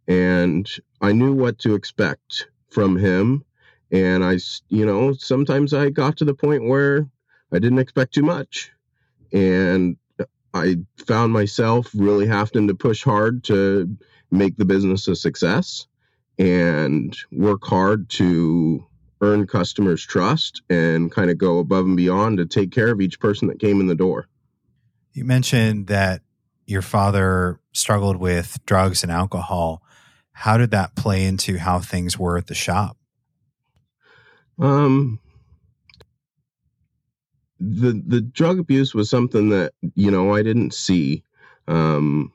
and 0.07 0.69
I 1.01 1.11
knew 1.13 1.33
what 1.33 1.59
to 1.59 1.75
expect 1.75 2.47
from 2.69 2.97
him. 2.97 3.43
And 3.91 4.23
I, 4.23 4.39
you 4.69 4.85
know, 4.85 5.13
sometimes 5.13 5.73
I 5.73 5.89
got 5.89 6.17
to 6.17 6.25
the 6.25 6.33
point 6.33 6.67
where 6.67 7.07
I 7.51 7.59
didn't 7.59 7.79
expect 7.79 8.13
too 8.13 8.23
much, 8.23 8.71
and 9.33 9.97
I 10.53 10.77
found 11.05 11.34
myself 11.34 11.89
really 11.93 12.27
having 12.27 12.67
to 12.67 12.75
push 12.75 13.03
hard 13.03 13.43
to 13.46 13.98
make 14.31 14.58
the 14.58 14.65
business 14.65 15.08
a 15.08 15.15
success 15.15 15.88
and 16.38 17.15
work 17.31 17.63
hard 17.63 18.10
to 18.10 18.86
earn 19.22 19.46
customers' 19.46 20.05
trust 20.05 20.62
and 20.70 21.12
kind 21.12 21.29
of 21.29 21.38
go 21.38 21.60
above 21.60 21.86
and 21.86 21.96
beyond 21.96 22.38
to 22.38 22.46
take 22.46 22.72
care 22.72 22.89
of 22.89 23.01
each 23.01 23.20
person 23.20 23.48
that 23.48 23.60
came 23.60 23.79
in 23.79 23.88
the 23.88 23.96
door. 23.96 24.27
You 25.13 25.25
mentioned 25.25 25.88
that 25.88 26.22
your 26.65 26.81
father 26.81 27.60
struggled 27.74 28.17
with 28.17 28.58
drugs 28.65 29.03
and 29.03 29.12
alcohol. 29.12 29.84
How 30.31 30.58
did 30.58 30.72
that 30.72 30.96
play 30.96 31.25
into 31.25 31.58
how 31.58 31.79
things 31.79 32.17
were 32.17 32.38
at 32.38 32.48
the 32.48 32.55
shop? 32.55 32.98
Um, 34.58 35.20
the 37.61 38.01
the 38.07 38.21
drug 38.21 38.59
abuse 38.59 38.95
was 38.95 39.09
something 39.09 39.49
that 39.49 39.73
you 39.95 40.09
know 40.09 40.33
I 40.33 40.41
didn't 40.41 40.73
see. 40.73 41.23
Um, 41.67 42.33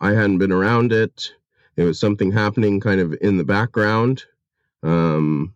I 0.00 0.10
hadn't 0.10 0.38
been 0.38 0.52
around 0.52 0.92
it. 0.92 1.32
It 1.76 1.84
was 1.84 2.00
something 2.00 2.32
happening 2.32 2.80
kind 2.80 3.00
of 3.00 3.14
in 3.20 3.36
the 3.36 3.44
background. 3.44 4.24
Um, 4.82 5.54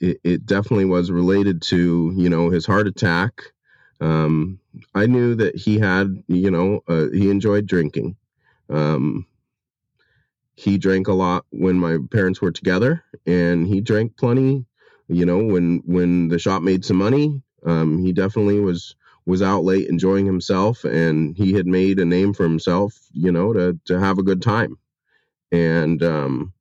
it, 0.00 0.18
it 0.24 0.46
definitely 0.46 0.86
was 0.86 1.10
related 1.10 1.60
to 1.62 2.12
you 2.16 2.30
know 2.30 2.48
his 2.48 2.64
heart 2.64 2.86
attack. 2.86 3.42
Um, 4.00 4.58
I 4.94 5.06
knew 5.06 5.34
that 5.34 5.54
he 5.54 5.78
had 5.78 6.22
you 6.28 6.50
know 6.50 6.80
uh, 6.88 7.08
he 7.12 7.30
enjoyed 7.30 7.66
drinking. 7.66 8.16
Um, 8.70 9.26
he 10.54 10.78
drank 10.78 11.08
a 11.08 11.12
lot 11.12 11.44
when 11.50 11.78
my 11.78 11.98
parents 12.10 12.40
were 12.40 12.52
together, 12.52 13.04
and 13.26 13.66
he 13.66 13.82
drank 13.82 14.16
plenty 14.16 14.64
you 15.12 15.26
know 15.26 15.44
when 15.44 15.82
when 15.84 16.28
the 16.28 16.38
shop 16.38 16.62
made 16.62 16.84
some 16.84 16.96
money 16.96 17.42
um, 17.66 17.98
he 18.04 18.12
definitely 18.12 18.60
was 18.60 18.96
was 19.26 19.42
out 19.42 19.64
late 19.64 19.88
enjoying 19.88 20.26
himself 20.26 20.84
and 20.84 21.36
he 21.36 21.52
had 21.52 21.66
made 21.66 21.98
a 21.98 22.04
name 22.04 22.32
for 22.32 22.42
himself 22.42 22.98
you 23.12 23.30
know 23.30 23.52
to 23.52 23.78
to 23.84 23.98
have 24.00 24.18
a 24.18 24.22
good 24.22 24.42
time. 24.42 24.76
And 25.52 26.02
um, 26.02 26.54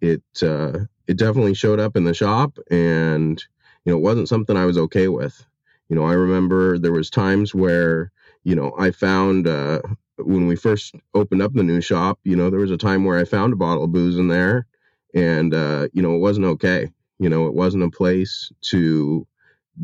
it 0.00 0.22
uh, 0.42 0.80
it 1.06 1.18
definitely 1.18 1.54
showed 1.54 1.80
up 1.80 1.96
in 1.96 2.04
the 2.04 2.14
shop 2.14 2.58
and 2.70 3.42
you 3.84 3.92
know 3.92 3.98
it 3.98 4.02
wasn't 4.02 4.28
something 4.28 4.56
i 4.56 4.66
was 4.66 4.78
okay 4.78 5.08
with. 5.08 5.44
You 5.88 5.96
know 5.96 6.04
i 6.04 6.12
remember 6.12 6.78
there 6.78 6.92
was 6.92 7.10
times 7.10 7.54
where 7.54 8.12
you 8.44 8.54
know 8.54 8.72
i 8.78 8.90
found 8.90 9.46
uh, 9.46 9.82
when 10.18 10.46
we 10.46 10.56
first 10.56 10.94
opened 11.14 11.42
up 11.42 11.52
the 11.52 11.62
new 11.64 11.80
shop 11.80 12.18
you 12.24 12.36
know 12.36 12.48
there 12.48 12.60
was 12.60 12.70
a 12.70 12.76
time 12.76 13.04
where 13.04 13.18
i 13.18 13.24
found 13.24 13.52
a 13.52 13.56
bottle 13.56 13.84
of 13.84 13.92
booze 13.92 14.16
in 14.16 14.28
there 14.28 14.66
and 15.14 15.52
uh, 15.52 15.88
you 15.92 16.00
know 16.00 16.14
it 16.14 16.20
wasn't 16.20 16.46
okay 16.46 16.88
you 17.20 17.28
know, 17.28 17.46
it 17.46 17.54
wasn't 17.54 17.84
a 17.84 17.90
place 17.90 18.50
to 18.62 19.26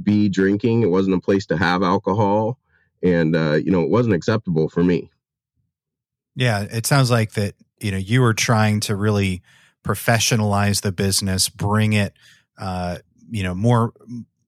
be 0.02 0.28
drinking. 0.30 0.82
It 0.82 0.90
wasn't 0.90 1.16
a 1.16 1.20
place 1.20 1.44
to 1.46 1.56
have 1.56 1.82
alcohol. 1.82 2.58
And, 3.02 3.36
uh, 3.36 3.58
you 3.62 3.70
know, 3.70 3.82
it 3.82 3.90
wasn't 3.90 4.14
acceptable 4.14 4.70
for 4.70 4.82
me. 4.82 5.10
Yeah. 6.34 6.62
It 6.62 6.86
sounds 6.86 7.10
like 7.10 7.32
that, 7.32 7.54
you 7.78 7.90
know, 7.90 7.98
you 7.98 8.22
were 8.22 8.32
trying 8.32 8.80
to 8.80 8.96
really 8.96 9.42
professionalize 9.84 10.80
the 10.80 10.92
business, 10.92 11.50
bring 11.50 11.92
it, 11.92 12.14
uh, 12.58 12.98
you 13.30 13.42
know, 13.42 13.54
more, 13.54 13.92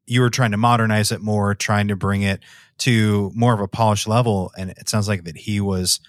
you 0.06 0.22
were 0.22 0.30
trying 0.30 0.52
to 0.52 0.56
modernize 0.56 1.12
it 1.12 1.20
more, 1.20 1.54
trying 1.54 1.88
to 1.88 1.96
bring 1.96 2.22
it 2.22 2.40
to 2.78 3.30
more 3.34 3.52
of 3.52 3.60
a 3.60 3.68
polished 3.68 4.08
level. 4.08 4.50
And 4.56 4.70
it 4.70 4.88
sounds 4.88 5.08
like 5.08 5.24
that 5.24 5.36
he 5.36 5.60
was, 5.60 6.00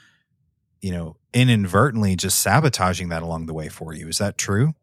you 0.80 0.92
know, 0.92 1.18
inadvertently 1.34 2.16
just 2.16 2.40
sabotaging 2.40 3.10
that 3.10 3.22
along 3.22 3.48
the 3.48 3.54
way 3.54 3.68
for 3.68 3.94
you. 3.94 4.08
Is 4.08 4.18
that 4.20 4.38
true? 4.38 4.76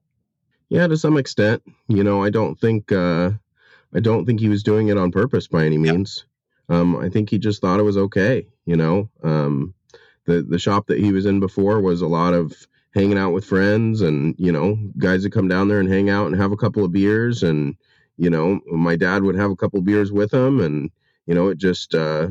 Yeah, 0.68 0.86
to 0.86 0.96
some 0.96 1.16
extent. 1.16 1.62
You 1.88 2.02
know, 2.04 2.22
I 2.22 2.30
don't 2.30 2.58
think 2.58 2.92
uh 2.92 3.30
I 3.94 4.00
don't 4.00 4.26
think 4.26 4.40
he 4.40 4.48
was 4.48 4.62
doing 4.62 4.88
it 4.88 4.98
on 4.98 5.12
purpose 5.12 5.46
by 5.46 5.64
any 5.64 5.78
means. 5.78 6.24
Yep. 6.68 6.78
Um 6.78 6.96
I 6.96 7.08
think 7.08 7.30
he 7.30 7.38
just 7.38 7.60
thought 7.60 7.80
it 7.80 7.84
was 7.84 7.96
okay, 7.96 8.46
you 8.64 8.76
know. 8.76 9.08
Um 9.22 9.74
the 10.26 10.42
the 10.42 10.58
shop 10.58 10.88
that 10.88 10.98
he 10.98 11.12
was 11.12 11.26
in 11.26 11.40
before 11.40 11.80
was 11.80 12.02
a 12.02 12.08
lot 12.08 12.34
of 12.34 12.52
hanging 12.94 13.18
out 13.18 13.32
with 13.32 13.44
friends 13.44 14.00
and, 14.00 14.34
you 14.38 14.50
know, 14.50 14.76
guys 14.98 15.22
would 15.22 15.32
come 15.32 15.48
down 15.48 15.68
there 15.68 15.80
and 15.80 15.88
hang 15.92 16.10
out 16.10 16.26
and 16.26 16.36
have 16.36 16.52
a 16.52 16.56
couple 16.56 16.84
of 16.84 16.92
beers 16.92 17.42
and 17.42 17.76
you 18.18 18.30
know, 18.30 18.60
my 18.66 18.96
dad 18.96 19.22
would 19.22 19.36
have 19.36 19.50
a 19.50 19.56
couple 19.56 19.78
of 19.78 19.84
beers 19.84 20.10
with 20.10 20.32
him 20.32 20.60
and 20.60 20.90
you 21.26 21.34
know, 21.34 21.48
it 21.48 21.58
just 21.58 21.94
uh 21.94 22.28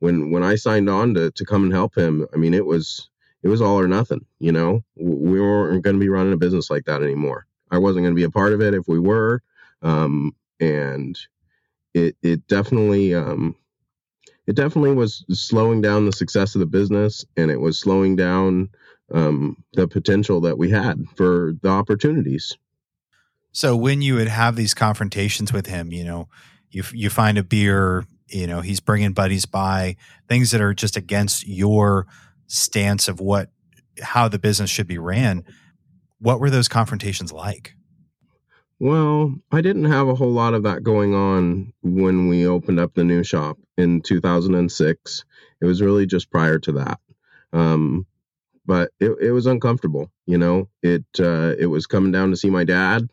when 0.00 0.30
when 0.32 0.42
I 0.42 0.56
signed 0.56 0.90
on 0.90 1.14
to 1.14 1.30
to 1.30 1.44
come 1.44 1.64
and 1.64 1.72
help 1.72 1.96
him, 1.96 2.26
I 2.34 2.36
mean, 2.36 2.54
it 2.54 2.66
was 2.66 3.08
it 3.42 3.48
was 3.48 3.60
all 3.62 3.78
or 3.78 3.86
nothing, 3.88 4.24
you 4.40 4.50
know. 4.52 4.82
We 4.96 5.40
weren't 5.40 5.84
going 5.84 5.96
to 5.96 6.00
be 6.00 6.08
running 6.08 6.32
a 6.32 6.36
business 6.36 6.70
like 6.70 6.86
that 6.86 7.02
anymore. 7.02 7.46
I 7.70 7.78
wasn't 7.78 8.04
going 8.04 8.14
to 8.14 8.18
be 8.18 8.24
a 8.24 8.30
part 8.30 8.52
of 8.52 8.60
it 8.60 8.74
if 8.74 8.86
we 8.86 8.98
were. 8.98 9.42
Um, 9.82 10.34
and 10.60 11.18
it 11.94 12.16
it 12.22 12.46
definitely 12.46 13.14
um, 13.14 13.54
it 14.46 14.54
definitely 14.54 14.92
was 14.92 15.24
slowing 15.30 15.80
down 15.80 16.06
the 16.06 16.12
success 16.12 16.54
of 16.54 16.60
the 16.60 16.66
business, 16.66 17.24
and 17.36 17.50
it 17.50 17.60
was 17.60 17.78
slowing 17.78 18.16
down 18.16 18.70
um, 19.12 19.62
the 19.74 19.88
potential 19.88 20.40
that 20.42 20.58
we 20.58 20.70
had 20.70 21.04
for 21.16 21.54
the 21.62 21.68
opportunities. 21.68 22.56
So 23.52 23.76
when 23.76 24.02
you 24.02 24.16
would 24.16 24.28
have 24.28 24.56
these 24.56 24.74
confrontations 24.74 25.52
with 25.52 25.66
him, 25.66 25.92
you 25.92 26.04
know, 26.04 26.28
you 26.70 26.84
you 26.92 27.10
find 27.10 27.38
a 27.38 27.44
beer, 27.44 28.04
you 28.28 28.46
know, 28.46 28.60
he's 28.60 28.80
bringing 28.80 29.12
buddies 29.12 29.46
by, 29.46 29.96
things 30.28 30.50
that 30.50 30.60
are 30.60 30.74
just 30.74 30.96
against 30.96 31.46
your 31.46 32.06
stance 32.46 33.08
of 33.08 33.20
what 33.20 33.50
how 34.02 34.28
the 34.28 34.38
business 34.38 34.70
should 34.70 34.86
be 34.86 34.98
ran 34.98 35.42
what 36.18 36.40
were 36.40 36.50
those 36.50 36.68
confrontations 36.68 37.32
like? 37.32 37.74
Well, 38.78 39.34
I 39.50 39.62
didn't 39.62 39.86
have 39.86 40.08
a 40.08 40.14
whole 40.14 40.32
lot 40.32 40.54
of 40.54 40.64
that 40.64 40.82
going 40.82 41.14
on 41.14 41.72
when 41.82 42.28
we 42.28 42.46
opened 42.46 42.78
up 42.78 42.94
the 42.94 43.04
new 43.04 43.24
shop 43.24 43.58
in 43.78 44.02
2006. 44.02 45.24
It 45.60 45.64
was 45.64 45.80
really 45.80 46.06
just 46.06 46.30
prior 46.30 46.58
to 46.58 46.72
that. 46.72 47.00
Um, 47.52 48.06
but 48.66 48.90
it, 49.00 49.12
it 49.20 49.30
was 49.30 49.46
uncomfortable, 49.46 50.10
you 50.26 50.36
know. 50.36 50.68
It 50.82 51.06
uh, 51.18 51.54
it 51.58 51.66
was 51.66 51.86
coming 51.86 52.12
down 52.12 52.30
to 52.30 52.36
see 52.36 52.50
my 52.50 52.64
dad, 52.64 53.08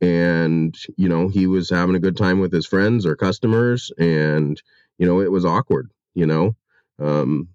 and 0.00 0.76
you 0.96 1.08
know 1.08 1.28
he 1.28 1.46
was 1.46 1.70
having 1.70 1.96
a 1.96 2.00
good 2.00 2.16
time 2.16 2.38
with 2.38 2.52
his 2.52 2.66
friends 2.66 3.06
or 3.06 3.16
customers, 3.16 3.90
and 3.98 4.62
you 4.98 5.06
know 5.06 5.20
it 5.20 5.32
was 5.32 5.44
awkward, 5.44 5.90
you 6.14 6.26
know. 6.26 6.54
Um, 7.00 7.48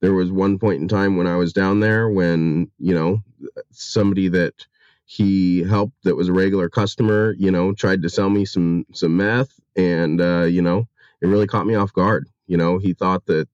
there 0.00 0.14
was 0.14 0.30
one 0.30 0.58
point 0.58 0.80
in 0.80 0.88
time 0.88 1.16
when 1.16 1.26
I 1.26 1.36
was 1.36 1.52
down 1.52 1.80
there 1.80 2.08
when, 2.08 2.70
you 2.78 2.94
know, 2.94 3.22
somebody 3.70 4.28
that 4.28 4.66
he 5.04 5.62
helped 5.62 6.04
that 6.04 6.16
was 6.16 6.28
a 6.28 6.32
regular 6.32 6.68
customer, 6.68 7.34
you 7.38 7.50
know, 7.50 7.72
tried 7.72 8.02
to 8.02 8.10
sell 8.10 8.30
me 8.30 8.44
some 8.44 8.84
some 8.92 9.16
meth 9.16 9.58
and 9.76 10.20
uh, 10.20 10.42
you 10.44 10.62
know, 10.62 10.86
it 11.20 11.26
really 11.26 11.46
caught 11.46 11.66
me 11.66 11.74
off 11.74 11.92
guard. 11.92 12.28
You 12.46 12.56
know, 12.56 12.78
he 12.78 12.94
thought 12.94 13.26
that 13.26 13.48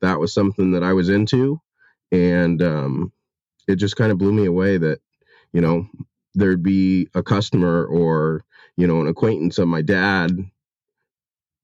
that 0.00 0.20
was 0.20 0.32
something 0.32 0.72
that 0.72 0.82
I 0.84 0.92
was 0.92 1.08
into 1.08 1.60
and 2.12 2.62
um 2.62 3.12
it 3.66 3.76
just 3.76 3.96
kind 3.96 4.12
of 4.12 4.18
blew 4.18 4.32
me 4.32 4.46
away 4.46 4.76
that, 4.78 5.00
you 5.52 5.60
know, 5.60 5.86
there'd 6.34 6.62
be 6.62 7.08
a 7.14 7.22
customer 7.22 7.84
or, 7.86 8.44
you 8.76 8.86
know, 8.86 9.00
an 9.00 9.08
acquaintance 9.08 9.58
of 9.58 9.68
my 9.68 9.82
dad 9.82 10.32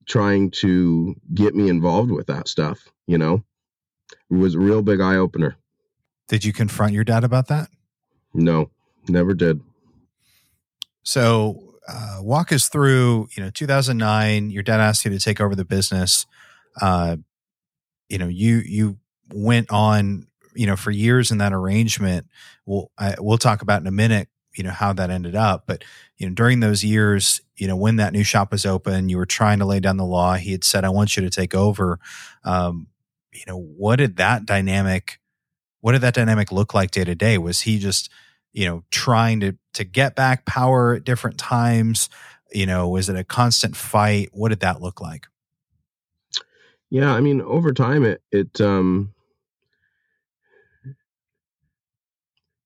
trying 0.06 0.50
to 0.50 1.14
get 1.34 1.54
me 1.54 1.68
involved 1.68 2.10
with 2.10 2.26
that 2.26 2.48
stuff, 2.48 2.88
you 3.06 3.18
know 3.18 3.44
it 4.30 4.34
was 4.34 4.54
a 4.54 4.58
real 4.58 4.82
big 4.82 5.00
eye 5.00 5.16
opener. 5.16 5.56
Did 6.28 6.44
you 6.44 6.52
confront 6.52 6.92
your 6.92 7.04
dad 7.04 7.24
about 7.24 7.48
that? 7.48 7.68
No, 8.32 8.70
never 9.08 9.34
did. 9.34 9.60
So, 11.02 11.74
uh, 11.88 12.18
walk 12.20 12.52
us 12.52 12.68
through. 12.68 13.28
You 13.36 13.44
know, 13.44 13.50
2009. 13.50 14.50
Your 14.50 14.62
dad 14.62 14.80
asked 14.80 15.04
you 15.04 15.10
to 15.10 15.18
take 15.18 15.40
over 15.40 15.54
the 15.54 15.64
business. 15.64 16.26
Uh, 16.80 17.16
you 18.08 18.18
know, 18.18 18.28
you 18.28 18.62
you 18.64 18.98
went 19.32 19.70
on, 19.70 20.26
you 20.54 20.66
know, 20.66 20.76
for 20.76 20.90
years 20.90 21.30
in 21.30 21.38
that 21.38 21.52
arrangement. 21.52 22.26
We'll 22.66 22.90
I, 22.98 23.16
we'll 23.18 23.38
talk 23.38 23.62
about 23.62 23.80
in 23.80 23.86
a 23.86 23.92
minute, 23.92 24.28
you 24.54 24.62
know, 24.62 24.70
how 24.70 24.92
that 24.92 25.10
ended 25.10 25.34
up. 25.34 25.64
But 25.66 25.82
you 26.16 26.28
know, 26.28 26.34
during 26.34 26.60
those 26.60 26.84
years, 26.84 27.40
you 27.56 27.66
know, 27.66 27.76
when 27.76 27.96
that 27.96 28.12
new 28.12 28.24
shop 28.24 28.52
was 28.52 28.66
open, 28.66 29.08
you 29.08 29.16
were 29.16 29.26
trying 29.26 29.58
to 29.58 29.66
lay 29.66 29.80
down 29.80 29.96
the 29.96 30.04
law. 30.04 30.34
He 30.34 30.52
had 30.52 30.64
said, 30.64 30.84
"I 30.84 30.90
want 30.90 31.16
you 31.16 31.22
to 31.22 31.30
take 31.30 31.54
over." 31.54 31.98
Um, 32.44 32.86
you 33.32 33.42
know, 33.46 33.58
what 33.58 33.96
did 33.96 34.16
that 34.16 34.46
dynamic? 34.46 35.20
What 35.80 35.92
did 35.92 36.02
that 36.02 36.14
dynamic 36.14 36.52
look 36.52 36.74
like 36.74 36.90
day 36.90 37.04
to 37.04 37.14
day? 37.14 37.38
Was 37.38 37.62
he 37.62 37.78
just 37.78 38.10
you 38.52 38.66
know 38.66 38.82
trying 38.90 39.40
to 39.40 39.56
to 39.74 39.84
get 39.84 40.14
back 40.14 40.44
power 40.44 40.94
at 40.94 41.04
different 41.04 41.38
times 41.38 42.08
you 42.52 42.66
know 42.66 42.88
was 42.88 43.08
it 43.08 43.16
a 43.16 43.24
constant 43.24 43.76
fight 43.76 44.28
what 44.32 44.48
did 44.48 44.60
that 44.60 44.80
look 44.80 45.00
like 45.00 45.26
yeah 46.90 47.12
i 47.12 47.20
mean 47.20 47.40
over 47.42 47.72
time 47.72 48.04
it 48.04 48.22
it 48.30 48.60
um 48.60 49.12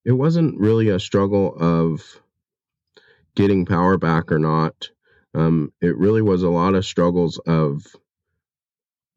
it 0.03 0.11
wasn't 0.11 0.59
really 0.59 0.89
a 0.89 0.99
struggle 0.99 1.55
of 1.59 2.01
getting 3.35 3.65
power 3.65 3.97
back 3.97 4.31
or 4.31 4.39
not 4.39 4.89
um 5.35 5.71
it 5.81 5.95
really 5.97 6.21
was 6.21 6.43
a 6.43 6.49
lot 6.49 6.73
of 6.73 6.85
struggles 6.85 7.37
of 7.45 7.85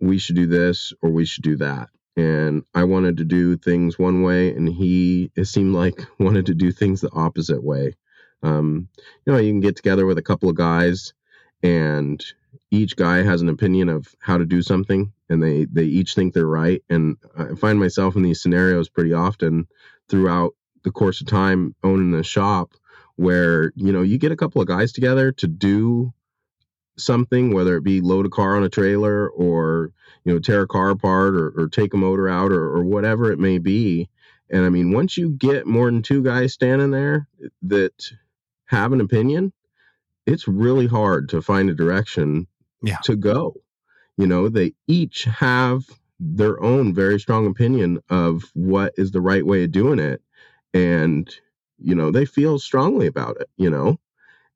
we 0.00 0.18
should 0.18 0.36
do 0.36 0.46
this 0.46 0.92
or 1.02 1.10
we 1.10 1.24
should 1.24 1.44
do 1.44 1.56
that 1.56 1.88
and 2.18 2.64
I 2.74 2.82
wanted 2.82 3.18
to 3.18 3.24
do 3.24 3.56
things 3.56 3.96
one 3.96 4.22
way, 4.22 4.52
and 4.52 4.68
he 4.68 5.30
it 5.36 5.44
seemed 5.44 5.74
like 5.74 6.04
wanted 6.18 6.46
to 6.46 6.54
do 6.54 6.72
things 6.72 7.00
the 7.00 7.12
opposite 7.12 7.62
way. 7.62 7.94
Um, 8.42 8.88
you 9.24 9.32
know, 9.32 9.38
you 9.38 9.52
can 9.52 9.60
get 9.60 9.76
together 9.76 10.04
with 10.04 10.18
a 10.18 10.22
couple 10.22 10.48
of 10.50 10.56
guys, 10.56 11.14
and 11.62 12.22
each 12.72 12.96
guy 12.96 13.22
has 13.22 13.40
an 13.40 13.48
opinion 13.48 13.88
of 13.88 14.12
how 14.18 14.36
to 14.36 14.44
do 14.44 14.62
something, 14.62 15.12
and 15.28 15.40
they 15.40 15.66
they 15.66 15.84
each 15.84 16.16
think 16.16 16.34
they're 16.34 16.46
right. 16.46 16.82
And 16.90 17.18
I 17.36 17.54
find 17.54 17.78
myself 17.78 18.16
in 18.16 18.22
these 18.22 18.42
scenarios 18.42 18.88
pretty 18.88 19.12
often 19.12 19.68
throughout 20.08 20.54
the 20.82 20.90
course 20.90 21.20
of 21.20 21.28
time 21.28 21.76
owning 21.84 22.10
the 22.10 22.24
shop, 22.24 22.72
where 23.14 23.72
you 23.76 23.92
know 23.92 24.02
you 24.02 24.18
get 24.18 24.32
a 24.32 24.36
couple 24.36 24.60
of 24.60 24.66
guys 24.66 24.90
together 24.90 25.30
to 25.32 25.46
do 25.46 26.12
something, 27.00 27.52
whether 27.52 27.76
it 27.76 27.84
be 27.84 28.00
load 28.00 28.26
a 28.26 28.30
car 28.30 28.56
on 28.56 28.64
a 28.64 28.68
trailer 28.68 29.28
or 29.28 29.92
you 30.24 30.32
know 30.32 30.38
tear 30.38 30.62
a 30.62 30.66
car 30.66 30.90
apart 30.90 31.34
or, 31.34 31.52
or 31.56 31.68
take 31.68 31.94
a 31.94 31.98
motor 31.98 32.28
out 32.28 32.52
or, 32.52 32.64
or 32.64 32.84
whatever 32.84 33.32
it 33.32 33.38
may 33.38 33.58
be. 33.58 34.08
And 34.50 34.64
I 34.64 34.70
mean, 34.70 34.92
once 34.92 35.16
you 35.16 35.30
get 35.30 35.66
more 35.66 35.86
than 35.86 36.02
two 36.02 36.22
guys 36.22 36.54
standing 36.54 36.90
there 36.90 37.28
that 37.62 38.10
have 38.66 38.92
an 38.92 39.00
opinion, 39.00 39.52
it's 40.26 40.48
really 40.48 40.86
hard 40.86 41.30
to 41.30 41.42
find 41.42 41.70
a 41.70 41.74
direction 41.74 42.46
yeah. 42.82 42.98
to 43.04 43.16
go. 43.16 43.54
You 44.16 44.26
know, 44.26 44.48
they 44.48 44.74
each 44.86 45.24
have 45.24 45.84
their 46.20 46.60
own 46.62 46.94
very 46.94 47.20
strong 47.20 47.46
opinion 47.46 48.00
of 48.10 48.42
what 48.54 48.92
is 48.96 49.10
the 49.10 49.20
right 49.20 49.44
way 49.44 49.64
of 49.64 49.72
doing 49.72 49.98
it. 49.98 50.20
And, 50.74 51.32
you 51.78 51.94
know, 51.94 52.10
they 52.10 52.24
feel 52.24 52.58
strongly 52.58 53.06
about 53.06 53.36
it, 53.40 53.48
you 53.56 53.70
know. 53.70 53.98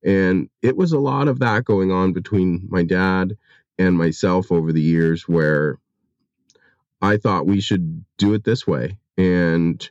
And 0.05 0.49
it 0.63 0.77
was 0.77 0.93
a 0.93 0.99
lot 0.99 1.29
of 1.29 1.39
that 1.41 1.65
going 1.65 1.93
on 1.93 2.13
between 2.13 2.67
my 2.69 2.83
dad 2.83 3.37
and 3.79 3.97
myself 3.97 4.51
over 4.51 4.73
the 4.73 4.81
years 4.83 5.29
where 5.29 5.79
I 7.01 7.17
thought 7.17 7.47
we 7.47 7.61
should 7.61 8.05
do 8.19 8.35
it 8.35 8.45
this 8.45 8.67
way 8.67 8.99
and 9.17 9.89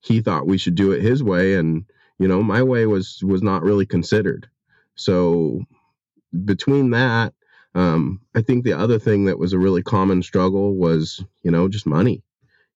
he 0.00 0.20
thought 0.20 0.46
we 0.46 0.58
should 0.58 0.74
do 0.74 0.92
it 0.92 1.02
his 1.02 1.22
way 1.22 1.54
and 1.54 1.84
you 2.18 2.28
know 2.28 2.42
my 2.42 2.62
way 2.62 2.86
was 2.86 3.20
was 3.24 3.42
not 3.42 3.62
really 3.62 3.86
considered. 3.86 4.48
So 4.94 5.62
between 6.44 6.90
that 6.90 7.34
um, 7.76 8.22
I 8.34 8.40
think 8.40 8.64
the 8.64 8.72
other 8.72 8.98
thing 8.98 9.26
that 9.26 9.38
was 9.38 9.52
a 9.52 9.58
really 9.58 9.82
common 9.82 10.22
struggle 10.22 10.74
was, 10.74 11.22
you 11.42 11.50
know, 11.50 11.68
just 11.68 11.86
money. 11.86 12.22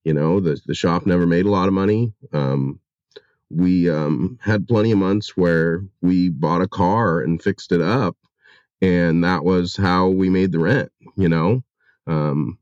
You 0.04 0.12
know, 0.12 0.40
the 0.40 0.60
the 0.66 0.74
shop 0.74 1.06
never 1.06 1.26
made 1.26 1.46
a 1.46 1.50
lot 1.50 1.68
of 1.68 1.74
money. 1.74 2.12
Um, 2.34 2.80
we 3.50 3.90
um, 3.90 4.38
had 4.40 4.68
plenty 4.68 4.92
of 4.92 4.98
months 4.98 5.36
where 5.36 5.82
we 6.00 6.28
bought 6.28 6.62
a 6.62 6.68
car 6.68 7.20
and 7.20 7.42
fixed 7.42 7.72
it 7.72 7.80
up 7.80 8.16
and 8.80 9.24
that 9.24 9.44
was 9.44 9.76
how 9.76 10.08
we 10.08 10.30
made 10.30 10.52
the 10.52 10.58
rent 10.58 10.92
you 11.16 11.28
know? 11.28 11.62
Um, 12.06 12.58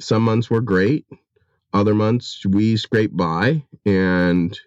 some 0.00 0.22
months 0.22 0.50
were 0.50 0.60
great 0.60 1.06
other 1.72 1.94
months 1.94 2.44
we 2.46 2.76
scraped 2.76 3.16
by 3.16 3.62
and 3.84 4.58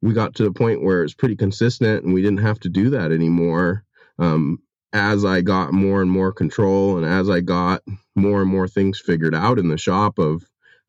we 0.00 0.12
got 0.12 0.34
to 0.34 0.44
the 0.44 0.52
point 0.52 0.82
where 0.82 1.00
it 1.00 1.04
was 1.04 1.14
pretty 1.14 1.36
consistent 1.36 2.04
and 2.04 2.12
we 2.12 2.22
didn't 2.22 2.40
have 2.40 2.60
to 2.60 2.68
do 2.68 2.90
that 2.90 3.12
anymore. 3.12 3.84
Um, 4.18 4.60
as 4.94 5.24
i 5.24 5.40
got 5.40 5.72
more 5.72 6.00
and 6.00 6.10
more 6.10 6.32
control 6.32 6.96
and 6.96 7.04
as 7.04 7.28
i 7.28 7.40
got 7.40 7.82
more 8.14 8.40
and 8.40 8.50
more 8.50 8.68
things 8.68 9.00
figured 9.00 9.34
out 9.34 9.58
in 9.58 9.68
the 9.68 9.76
shop 9.76 10.18
of 10.18 10.44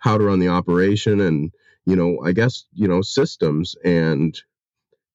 how 0.06 0.18
to 0.18 0.24
run 0.24 0.40
the 0.40 0.48
operation 0.48 1.20
and 1.20 1.52
you 1.86 1.96
know, 1.96 2.20
I 2.24 2.32
guess, 2.32 2.66
you 2.74 2.88
know, 2.88 3.02
systems 3.02 3.76
and 3.84 4.40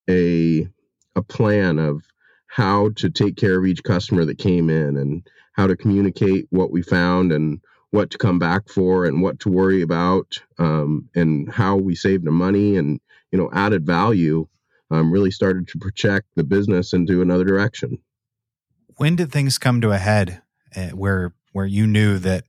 a 0.08 0.68
a 1.16 1.22
plan 1.22 1.78
of 1.78 2.02
how 2.46 2.90
to 2.96 3.10
take 3.10 3.36
care 3.36 3.58
of 3.58 3.66
each 3.66 3.82
customer 3.82 4.24
that 4.24 4.38
came 4.38 4.70
in 4.70 4.96
and 4.96 5.26
how 5.52 5.66
to 5.66 5.76
communicate 5.76 6.46
what 6.50 6.70
we 6.70 6.82
found 6.82 7.32
and 7.32 7.60
what 7.90 8.10
to 8.10 8.18
come 8.18 8.38
back 8.38 8.68
for 8.68 9.04
and 9.04 9.22
what 9.22 9.40
to 9.40 9.48
worry 9.48 9.82
about 9.82 10.40
um, 10.58 11.08
and 11.14 11.52
how 11.52 11.76
we 11.76 11.94
saved 11.94 12.24
the 12.24 12.30
money 12.30 12.76
and 12.76 13.00
you 13.30 13.38
know 13.38 13.50
added 13.52 13.86
value 13.86 14.46
um, 14.90 15.12
really 15.12 15.30
started 15.30 15.68
to 15.68 15.78
project 15.78 16.26
the 16.34 16.44
business 16.44 16.92
into 16.92 17.22
another 17.22 17.44
direction. 17.44 17.98
When 18.96 19.16
did 19.16 19.30
things 19.30 19.56
come 19.56 19.80
to 19.80 19.92
a 19.92 19.98
head 19.98 20.42
uh, 20.74 20.88
where 20.88 21.32
where 21.52 21.66
you 21.66 21.86
knew 21.86 22.18
that 22.18 22.44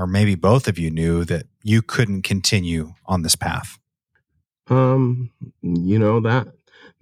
or 0.00 0.06
maybe 0.06 0.34
both 0.34 0.66
of 0.66 0.78
you 0.78 0.90
knew 0.90 1.26
that 1.26 1.44
you 1.62 1.82
couldn't 1.82 2.22
continue 2.22 2.94
on 3.04 3.20
this 3.20 3.34
path? 3.34 3.78
Um, 4.68 5.30
you 5.60 5.98
know 5.98 6.20
that 6.20 6.46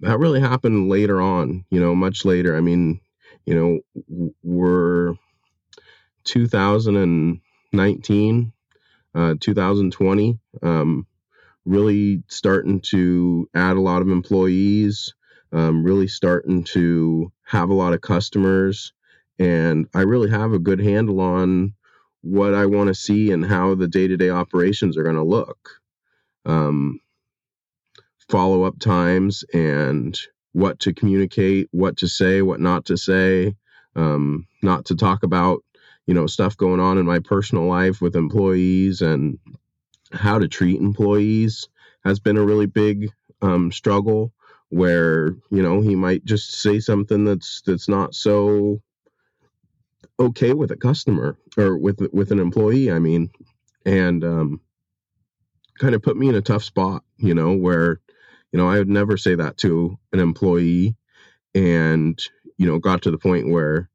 that 0.01 0.19
really 0.19 0.41
happened 0.41 0.89
later 0.89 1.21
on. 1.21 1.63
You 1.69 1.79
know, 1.79 1.95
much 1.95 2.25
later. 2.25 2.57
I 2.57 2.59
mean, 2.59 2.99
you 3.45 3.55
know, 3.55 3.79
we're 4.43 5.13
2019, 6.25 8.51
uh, 9.15 9.35
2020. 9.39 10.39
Um, 10.61 11.07
really 11.65 12.21
starting 12.27 12.81
to 12.81 13.49
add 13.55 13.77
a 13.77 13.81
lot 13.81 14.01
of 14.01 14.09
employees. 14.09 15.13
Um, 15.53 15.85
really 15.85 16.09
starting 16.09 16.65
to 16.65 17.31
have 17.45 17.69
a 17.69 17.73
lot 17.73 17.93
of 17.93 18.01
customers, 18.01 18.91
and 19.39 19.87
I 19.95 20.01
really 20.01 20.29
have 20.29 20.51
a 20.51 20.59
good 20.59 20.81
handle 20.81 21.21
on 21.21 21.75
what 22.21 22.53
I 22.53 22.65
want 22.65 22.87
to 22.87 22.95
see 22.95 23.31
and 23.31 23.45
how 23.45 23.75
the 23.75 23.87
day 23.87 24.07
to 24.07 24.17
day 24.17 24.29
operations 24.29 24.97
are 24.97 25.03
going 25.03 25.15
to 25.15 25.23
look. 25.23 25.69
Um, 26.45 26.99
follow 28.29 28.63
up 28.63 28.79
times 28.79 29.43
and 29.53 30.19
what 30.53 30.79
to 30.79 30.93
communicate, 30.93 31.67
what 31.71 31.97
to 31.97 32.07
say, 32.07 32.41
what 32.41 32.59
not 32.59 32.85
to 32.85 32.97
say, 32.97 33.55
um, 33.95 34.45
not 34.61 34.85
to 34.85 34.95
talk 34.95 35.23
about, 35.23 35.63
you 36.05 36.13
know, 36.13 36.27
stuff 36.27 36.55
going 36.57 36.79
on 36.79 36.97
in 36.97 37.05
my 37.05 37.19
personal 37.19 37.65
life 37.65 38.01
with 38.01 38.15
employees 38.15 39.01
and 39.01 39.37
how 40.11 40.39
to 40.39 40.47
treat 40.47 40.79
employees 40.79 41.67
has 42.03 42.19
been 42.19 42.37
a 42.37 42.45
really 42.45 42.65
big 42.65 43.11
um, 43.41 43.71
struggle 43.71 44.33
where 44.69 45.29
you 45.49 45.63
know 45.63 45.81
he 45.81 45.95
might 45.95 46.23
just 46.25 46.51
say 46.61 46.79
something 46.79 47.25
that's 47.25 47.61
that's 47.65 47.89
not 47.89 48.13
so 48.13 48.81
okay 50.19 50.53
with 50.53 50.71
a 50.71 50.77
customer 50.77 51.37
or 51.57 51.77
with 51.77 51.99
with 52.13 52.31
an 52.31 52.39
employee 52.39 52.91
i 52.91 52.99
mean 52.99 53.29
and 53.85 54.23
um, 54.23 54.61
kind 55.79 55.95
of 55.95 56.03
put 56.03 56.17
me 56.17 56.29
in 56.29 56.35
a 56.35 56.41
tough 56.41 56.63
spot 56.63 57.03
you 57.17 57.33
know 57.33 57.53
where 57.55 57.99
you 58.51 58.59
know 58.59 58.67
i 58.69 58.77
would 58.77 58.89
never 58.89 59.17
say 59.17 59.35
that 59.35 59.57
to 59.57 59.97
an 60.13 60.19
employee 60.19 60.95
and 61.55 62.19
you 62.57 62.67
know 62.67 62.79
got 62.79 63.03
to 63.03 63.11
the 63.11 63.17
point 63.17 63.49
where 63.49 63.89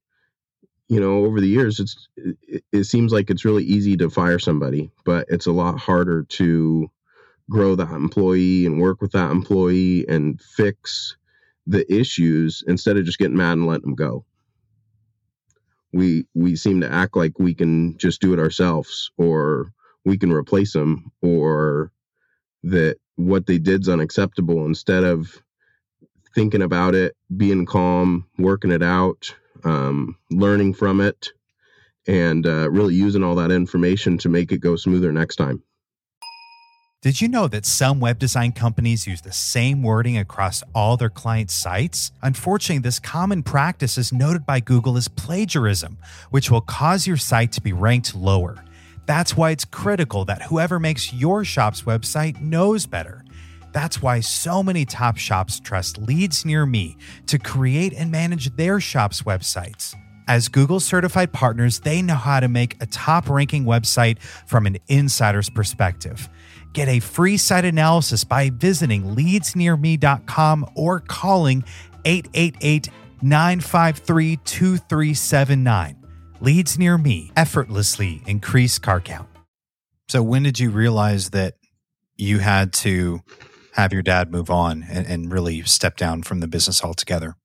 you 0.88 1.00
know 1.00 1.24
over 1.24 1.40
the 1.40 1.48
years 1.48 1.80
it's 1.80 2.08
it, 2.16 2.64
it 2.72 2.84
seems 2.84 3.12
like 3.12 3.30
it's 3.30 3.44
really 3.44 3.64
easy 3.64 3.96
to 3.96 4.10
fire 4.10 4.38
somebody 4.38 4.90
but 5.04 5.26
it's 5.28 5.46
a 5.46 5.52
lot 5.52 5.78
harder 5.78 6.24
to 6.24 6.90
grow 7.50 7.74
that 7.74 7.92
employee 7.92 8.66
and 8.66 8.80
work 8.80 9.00
with 9.02 9.12
that 9.12 9.30
employee 9.30 10.06
and 10.08 10.40
fix 10.40 11.16
the 11.66 11.90
issues 11.92 12.62
instead 12.66 12.96
of 12.96 13.04
just 13.04 13.18
getting 13.18 13.36
mad 13.36 13.52
and 13.52 13.66
letting 13.66 13.82
them 13.82 13.94
go 13.94 14.24
we 15.94 16.26
we 16.34 16.56
seem 16.56 16.82
to 16.82 16.92
act 16.92 17.16
like 17.16 17.38
we 17.40 17.54
can 17.54 17.98
just 17.98 18.20
do 18.22 18.34
it 18.34 18.40
ourselves 18.40 19.12
or 19.18 19.72
we 20.04 20.18
can 20.18 20.32
replace 20.32 20.74
them 20.74 21.12
or 21.22 21.92
that 22.64 22.96
what 23.16 23.46
they 23.46 23.58
did's 23.58 23.88
unacceptable 23.88 24.66
instead 24.66 25.04
of 25.04 25.42
thinking 26.34 26.62
about 26.62 26.94
it 26.94 27.16
being 27.36 27.66
calm 27.66 28.26
working 28.38 28.72
it 28.72 28.82
out 28.82 29.34
um, 29.64 30.16
learning 30.30 30.74
from 30.74 31.00
it 31.00 31.30
and 32.06 32.46
uh, 32.46 32.70
really 32.70 32.94
using 32.94 33.24
all 33.24 33.36
that 33.36 33.52
information 33.52 34.18
to 34.18 34.28
make 34.28 34.52
it 34.52 34.60
go 34.60 34.76
smoother 34.76 35.12
next 35.12 35.36
time 35.36 35.62
did 37.04 37.20
you 37.20 37.28
know 37.28 37.46
that 37.48 37.66
some 37.66 38.00
web 38.00 38.18
design 38.18 38.50
companies 38.50 39.06
use 39.06 39.20
the 39.20 39.30
same 39.30 39.82
wording 39.82 40.16
across 40.16 40.62
all 40.74 40.96
their 40.96 41.10
client 41.10 41.50
sites? 41.50 42.12
Unfortunately, 42.22 42.80
this 42.80 42.98
common 42.98 43.42
practice 43.42 43.98
is 43.98 44.10
noted 44.10 44.46
by 44.46 44.58
Google 44.58 44.96
as 44.96 45.06
plagiarism, 45.06 45.98
which 46.30 46.50
will 46.50 46.62
cause 46.62 47.06
your 47.06 47.18
site 47.18 47.52
to 47.52 47.60
be 47.60 47.74
ranked 47.74 48.14
lower. 48.14 48.64
That's 49.04 49.36
why 49.36 49.50
it's 49.50 49.66
critical 49.66 50.24
that 50.24 50.44
whoever 50.44 50.80
makes 50.80 51.12
your 51.12 51.44
shop's 51.44 51.82
website 51.82 52.40
knows 52.40 52.86
better. 52.86 53.22
That's 53.74 54.00
why 54.00 54.20
so 54.20 54.62
many 54.62 54.86
top 54.86 55.18
shops 55.18 55.60
trust 55.60 55.98
Leads 55.98 56.46
Near 56.46 56.64
Me 56.64 56.96
to 57.26 57.38
create 57.38 57.92
and 57.92 58.10
manage 58.10 58.56
their 58.56 58.80
shop's 58.80 59.20
websites. 59.24 59.94
As 60.26 60.48
Google 60.48 60.80
certified 60.80 61.34
partners, 61.34 61.80
they 61.80 62.00
know 62.00 62.14
how 62.14 62.40
to 62.40 62.48
make 62.48 62.80
a 62.80 62.86
top 62.86 63.28
ranking 63.28 63.66
website 63.66 64.22
from 64.46 64.64
an 64.64 64.78
insider's 64.88 65.50
perspective. 65.50 66.30
Get 66.74 66.88
a 66.88 67.00
free 67.00 67.38
site 67.38 67.64
analysis 67.64 68.24
by 68.24 68.50
visiting 68.50 69.14
leadsnearme.com 69.14 70.66
or 70.74 71.00
calling 71.00 71.64
888 72.04 72.90
953 73.22 74.36
2379. 74.44 75.96
Leads 76.40 76.76
Near 76.76 76.98
Me 76.98 77.30
effortlessly 77.36 78.20
increase 78.26 78.80
car 78.80 79.00
count. 79.00 79.28
So, 80.08 80.20
when 80.22 80.42
did 80.42 80.58
you 80.58 80.70
realize 80.70 81.30
that 81.30 81.54
you 82.16 82.40
had 82.40 82.72
to 82.74 83.20
have 83.74 83.92
your 83.92 84.02
dad 84.02 84.32
move 84.32 84.50
on 84.50 84.84
and, 84.90 85.06
and 85.06 85.32
really 85.32 85.62
step 85.62 85.96
down 85.96 86.24
from 86.24 86.40
the 86.40 86.48
business 86.48 86.82
altogether? 86.82 87.36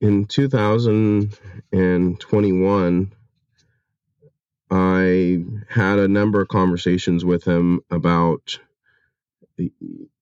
In 0.00 0.26
2021, 0.26 3.12
I 4.70 5.44
had 5.68 5.98
a 5.98 6.08
number 6.08 6.40
of 6.40 6.48
conversations 6.48 7.24
with 7.24 7.44
him 7.44 7.80
about 7.90 8.58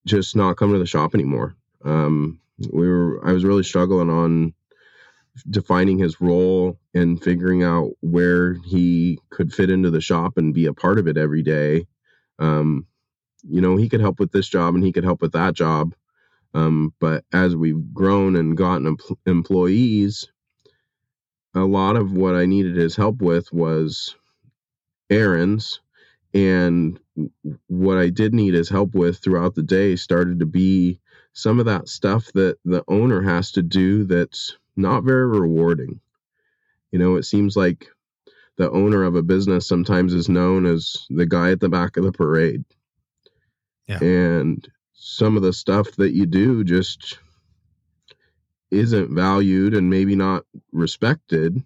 just 0.07 0.35
not 0.37 0.57
coming 0.57 0.75
to 0.75 0.81
the 0.81 0.87
shop 0.87 1.15
anymore. 1.15 1.55
Um, 1.85 2.41
we 2.73 2.89
were 2.89 3.21
I 3.27 3.33
was 3.33 3.45
really 3.45 3.63
struggling 3.63 4.11
on 4.11 4.55
defining 5.49 5.99
his 5.99 6.21
role 6.21 6.79
and 6.95 7.23
figuring 7.23 7.63
out 7.63 7.93
where 8.01 8.55
he 8.65 9.21
could 9.31 9.53
fit 9.53 9.71
into 9.71 9.91
the 9.91 10.01
shop 10.01 10.37
and 10.37 10.55
be 10.55 10.67
a 10.67 10.73
part 10.73 10.99
of 10.99 11.07
it 11.07 11.17
every 11.17 11.43
day. 11.43 11.87
Um, 12.39 12.87
you 13.43 13.61
know, 13.61 13.77
he 13.77 13.89
could 13.89 14.01
help 14.01 14.19
with 14.19 14.33
this 14.33 14.49
job 14.49 14.75
and 14.75 14.83
he 14.83 14.93
could 14.93 15.05
help 15.05 15.23
with 15.23 15.33
that 15.33 15.55
job. 15.55 15.95
Um, 16.55 16.95
but 16.99 17.25
as 17.33 17.55
we've 17.55 17.93
grown 17.93 18.35
and 18.35 18.57
gotten 18.57 18.87
em- 18.87 18.97
employees, 19.27 20.27
a 21.55 21.61
lot 21.61 21.97
of 21.97 22.13
what 22.13 22.35
I 22.35 22.47
needed 22.47 22.77
his 22.77 22.97
help 22.97 23.21
with 23.21 23.53
was 23.53 24.17
errands. 25.11 25.81
And 26.35 26.99
what 27.67 27.99
I 27.99 28.11
did 28.11 28.35
need 28.35 28.55
his 28.55 28.69
help 28.69 28.95
with 28.95 29.19
throughout 29.19 29.55
the 29.55 29.63
day 29.63 29.97
started 29.97 30.41
to 30.41 30.47
be 30.47 31.01
some 31.33 31.59
of 31.59 31.67
that 31.67 31.89
stuff 31.89 32.33
that 32.33 32.59
the 32.65 32.85
owner 32.89 33.23
has 33.23 33.53
to 33.53 33.63
do 33.63 34.05
that's 34.05 34.57
not 34.77 35.05
very 35.05 35.27
rewarding. 35.27 36.01
You 36.93 36.99
know, 36.99 37.17
it 37.17 37.25
seems 37.25 37.57
like 37.57 37.89
the 38.57 38.71
owner 38.71 39.05
of 39.05 39.15
a 39.15 39.23
business 39.23 39.67
sometimes 39.67 40.15
is 40.15 40.29
known 40.29 40.67
as 40.67 41.07
the 41.11 41.27
guy 41.27 41.51
at 41.53 41.61
the 41.61 41.69
back 41.69 41.97
of 41.97 42.05
the 42.05 42.13
parade. 42.13 42.65
Yeah. 43.87 44.03
And 44.03 44.67
some 44.93 45.37
of 45.37 45.43
the 45.43 45.53
stuff 45.53 45.93
that 45.93 46.13
you 46.13 46.27
do 46.27 46.65
just 46.65 47.19
isn't 48.71 49.15
valued 49.15 49.75
and 49.75 49.89
maybe 49.89 50.17
not 50.17 50.45
respected. 50.73 51.65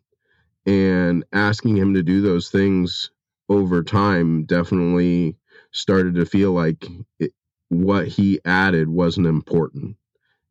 And 0.67 1.25
asking 1.33 1.77
him 1.77 1.95
to 1.95 2.03
do 2.03 2.21
those 2.21 2.51
things 2.51 3.11
over 3.53 3.85
time 3.85 4.45
definitely 4.45 5.37
started 5.73 6.17
to 6.17 6.27
feel 6.27 6.53
like 6.53 6.87
it, 7.21 7.33
what 7.71 8.09
he 8.09 8.41
added 8.45 8.89
wasn't 8.89 9.29
important. 9.29 9.97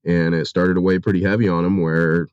And 0.06 0.36
it 0.36 0.48
started 0.48 0.76
to 0.76 0.82
weigh 0.82 1.00
pretty 1.00 1.24
heavy 1.24 1.50
on 1.50 1.66
him 1.66 1.82
where 1.82 2.28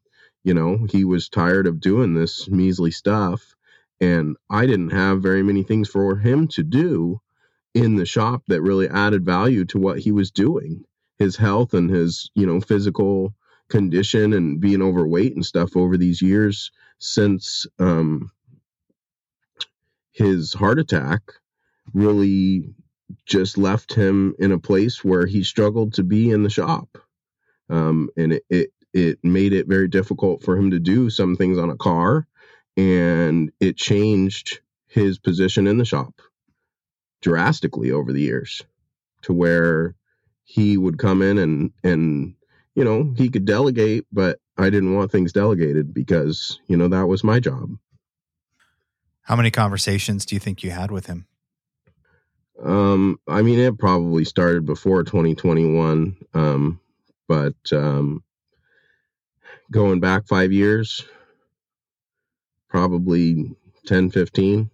you 0.45 0.55
know, 0.55 0.87
he 0.91 1.05
was 1.05 1.29
tired 1.29 1.67
of 1.67 1.81
doing 1.81 2.15
this 2.15 2.49
measly 2.49 2.91
stuff. 2.91 3.55
And 4.01 4.37
I 4.51 4.67
didn't 4.67 4.91
have 4.91 5.23
very 5.23 5.43
many 5.43 5.63
things 5.63 5.89
for 5.89 6.17
him 6.17 6.49
to 6.49 6.63
do 6.63 7.21
in 7.75 7.97
the 7.97 8.07
shop 8.07 8.43
that 8.49 8.63
really 8.63 8.89
added 8.89 9.25
value 9.25 9.65
to 9.67 9.79
what 9.79 9.99
he 9.99 10.13
was 10.13 10.31
doing. 10.31 10.85
His 11.19 11.37
health 11.37 11.75
and 11.75 11.91
his, 11.91 12.31
you 12.35 12.47
know, 12.47 12.61
physical 12.61 13.35
condition 13.69 14.33
and 14.33 14.61
being 14.61 14.83
overweight 14.83 15.35
and 15.35 15.45
stuff 15.45 15.77
over 15.77 15.97
these 15.97 16.23
years 16.23 16.71
since 16.99 17.67
um, 17.79 18.31
his 20.19 20.55
heart 20.55 20.81
attack 20.81 21.23
really 21.95 22.75
just 23.27 23.59
left 23.59 23.95
him 23.95 24.35
in 24.41 24.53
a 24.53 24.61
place 24.61 25.05
where 25.05 25.27
he 25.27 25.45
struggled 25.45 25.95
to 25.95 26.05
be 26.05 26.31
in 26.31 26.45
the 26.45 26.51
shop. 26.51 26.99
Um, 27.71 28.11
and 28.17 28.35
it, 28.35 28.45
it, 28.51 28.71
it 28.95 29.19
made 29.25 29.55
it 29.55 29.69
very 29.69 29.89
difficult 29.89 30.45
for 30.45 30.57
him 30.57 30.73
to 30.73 30.81
do 30.81 31.11
some 31.11 31.37
things 31.37 31.59
on 31.59 31.71
a 31.71 31.77
car 31.77 32.27
and 32.77 33.53
it 33.61 33.77
changed 33.77 34.61
his 34.89 35.19
position 35.19 35.67
in 35.69 35.79
the 35.79 35.87
shop 35.87 36.15
drastically 37.23 37.93
over 37.93 38.13
the 38.13 38.23
years 38.23 38.63
to 39.23 39.33
where 39.33 39.95
he 40.45 40.77
would 40.77 40.99
come 40.99 41.23
in 41.23 41.39
and 41.39 41.73
and 41.85 42.35
you 42.75 42.85
know 42.85 43.13
he 43.17 43.29
could 43.29 43.45
delegate 43.45 44.07
but 44.13 44.39
i 44.59 44.71
didn't 44.71 44.95
want 44.95 45.13
things 45.13 45.33
delegated 45.33 45.93
because 45.95 46.61
you 46.69 46.77
know 46.77 46.89
that 46.89 47.09
was 47.09 47.25
my 47.25 47.41
job 47.41 47.71
how 49.29 49.37
many 49.37 49.51
conversations 49.51 50.27
do 50.27 50.35
you 50.35 50.41
think 50.41 50.63
you 50.63 50.71
had 50.71 50.91
with 50.91 51.07
him 51.07 51.27
um 52.63 53.21
i 53.29 53.43
mean 53.43 53.59
it 53.59 53.79
probably 53.79 54.25
started 54.25 54.67
before 54.67 55.05
2021 55.05 56.17
um 56.35 56.81
but 57.29 57.55
um 57.73 58.23
going 59.71 60.01
back 60.01 60.27
five 60.27 60.53
years, 60.53 61.05
probably 62.69 63.57
10, 63.87 64.11
15, 64.11 64.71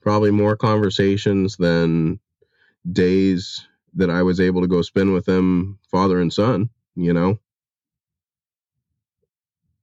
probably 0.00 0.30
more 0.30 0.56
conversations 0.56 1.56
than 1.56 2.18
days 2.90 3.66
that 3.94 4.10
I 4.10 4.22
was 4.22 4.40
able 4.40 4.62
to 4.62 4.68
go 4.68 4.82
spend 4.82 5.12
with 5.12 5.26
them, 5.26 5.78
father 5.90 6.20
and 6.20 6.32
son, 6.32 6.70
you 6.94 7.12
know? 7.12 7.38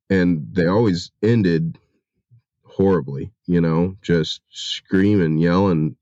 And 0.09 0.47
they 0.53 0.67
always 0.67 1.11
ended 1.21 1.77
horribly, 2.77 3.31
you 3.47 3.59
know, 3.59 3.95
just 4.03 4.41
screaming, 4.51 5.39
yelling, 5.39 5.95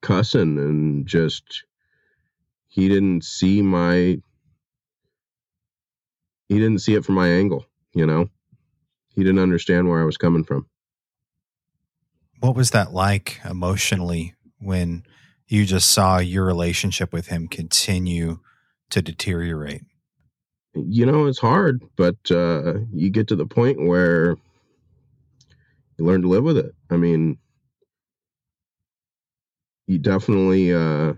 cussing, 0.00 0.58
and 0.58 1.06
just 1.08 1.64
he 2.68 2.88
didn't 2.88 3.24
see 3.24 3.60
my 3.62 4.20
he 6.48 6.58
didn't 6.58 6.78
see 6.78 6.94
it 6.94 7.04
from 7.04 7.16
my 7.16 7.28
angle, 7.28 7.66
you 7.94 8.06
know. 8.06 8.30
He 9.16 9.24
didn't 9.24 9.40
understand 9.40 9.88
where 9.88 10.00
I 10.00 10.04
was 10.04 10.16
coming 10.16 10.44
from. 10.44 10.66
What 12.38 12.54
was 12.54 12.70
that 12.70 12.92
like 12.92 13.40
emotionally 13.44 14.34
when 14.60 15.02
you 15.48 15.64
just 15.64 15.90
saw 15.90 16.18
your 16.18 16.44
relationship 16.44 17.12
with 17.12 17.26
him 17.26 17.48
continue 17.48 18.38
to 18.90 19.02
deteriorate? 19.02 19.82
You 20.74 21.06
know, 21.06 21.26
it's 21.26 21.38
hard, 21.40 21.82
but 21.96 22.16
uh, 22.30 22.74
you 22.92 23.10
get 23.10 23.26
to 23.28 23.36
the 23.36 23.46
point 23.46 23.84
where 23.86 24.36
you 25.98 26.04
learn 26.04 26.22
to 26.22 26.28
live 26.28 26.44
with 26.44 26.58
it. 26.58 26.74
I 26.90 26.96
mean, 26.96 27.38
you 29.86 29.98
definitely 29.98 30.72
uh, 30.72 31.14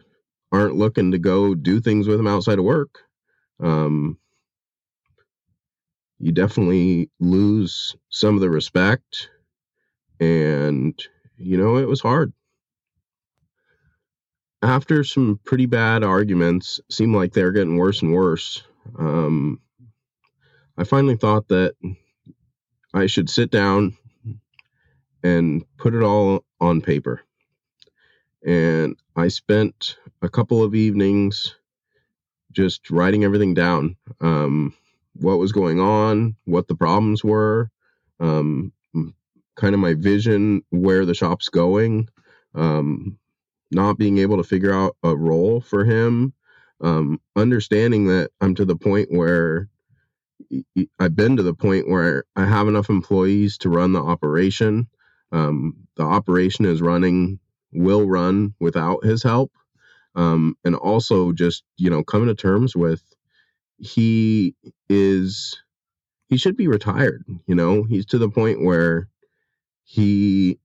aren't 0.53 0.77
looking 0.77 1.13
to 1.13 1.19
go 1.19 1.55
do 1.55 1.81
things 1.81 2.09
with 2.09 2.19
them 2.19 2.27
outside 2.27 2.59
of 2.59 2.65
work. 2.65 2.99
Um, 3.61 4.19
you 6.19 6.33
definitely 6.33 7.11
lose 7.21 7.97
some 8.09 8.35
of 8.35 8.41
the 8.41 8.51
respect 8.51 9.29
and 10.21 10.99
you 11.37 11.57
know 11.57 11.77
it 11.77 11.89
was 11.89 12.01
hard 12.01 12.33
after 14.63 15.05
some 15.05 15.39
pretty 15.45 15.67
bad 15.67 16.03
arguments 16.03 16.81
seemed 16.91 17.15
like 17.15 17.33
they 17.33 17.45
were 17.45 17.53
getting 17.53 17.77
worse 17.77 18.03
and 18.03 18.13
worse 18.15 18.63
um, 18.99 19.61
i 20.79 20.85
finally 20.85 21.17
thought 21.17 21.49
that 21.49 21.75
i 22.95 23.07
should 23.07 23.29
sit 23.29 23.51
down 23.51 23.97
and 25.27 25.65
put 25.79 25.95
it 25.95 26.03
all 26.03 26.45
on 26.61 26.81
paper 26.83 27.23
and 28.47 28.97
i 29.17 29.29
spent 29.29 29.97
a 30.23 30.29
couple 30.31 30.63
of 30.65 30.75
evenings 30.75 31.49
just 32.53 32.91
writing 32.91 33.25
everything 33.25 33.55
down 33.55 33.97
um, 34.21 34.75
what 35.15 35.39
was 35.39 35.53
going 35.53 35.81
on, 35.81 36.37
what 36.45 36.69
the 36.69 36.75
problems 36.77 37.25
were, 37.25 37.71
um, 38.21 38.73
kind 39.57 39.75
of 39.75 39.81
my 39.81 39.95
vision, 39.95 40.63
where 40.71 41.05
the 41.07 41.15
shop's 41.15 41.49
going, 41.49 42.09
um, 42.55 43.19
not 43.71 43.99
being 43.99 44.19
able 44.19 44.37
to 44.39 44.45
figure 44.45 44.75
out 44.75 44.97
a 45.05 45.17
role 45.17 45.61
for 45.61 45.85
him, 45.85 46.35
um, 46.83 47.21
understanding 47.37 48.07
that 48.09 48.31
I'm 48.41 48.55
to 48.57 48.65
the 48.65 48.77
point 48.77 49.09
where 49.13 49.69
I've 51.01 51.17
been 51.17 51.37
to 51.39 51.43
the 51.45 51.55
point 51.55 51.89
where 51.89 52.25
I 52.37 52.47
have 52.47 52.69
enough 52.69 52.91
employees 52.91 53.59
to 53.61 53.71
run 53.71 53.93
the 53.93 54.03
operation. 54.03 54.89
Um, 55.33 55.87
the 55.97 56.05
operation 56.05 56.65
is 56.65 56.83
running, 56.83 57.39
will 57.73 58.07
run 58.07 58.55
without 58.61 59.05
his 59.05 59.23
help. 59.23 59.53
Um, 60.15 60.57
and 60.65 60.75
also 60.75 61.33
just, 61.33 61.63
you 61.77 61.91
know, 61.91 62.03
coming 62.03 62.29
to 62.29 62.35
terms 62.35 62.75
with 62.75 63.03
he 63.79 64.55
is 64.89 65.61
he 66.29 66.37
should 66.39 66.57
be 66.57 66.69
retired 66.69 67.25
you 67.47 67.55
know? 67.55 67.83
He's 67.83 68.07
to 68.07 68.19
the 68.19 68.31
point 68.31 68.65
where 68.65 69.09
he 69.85 70.59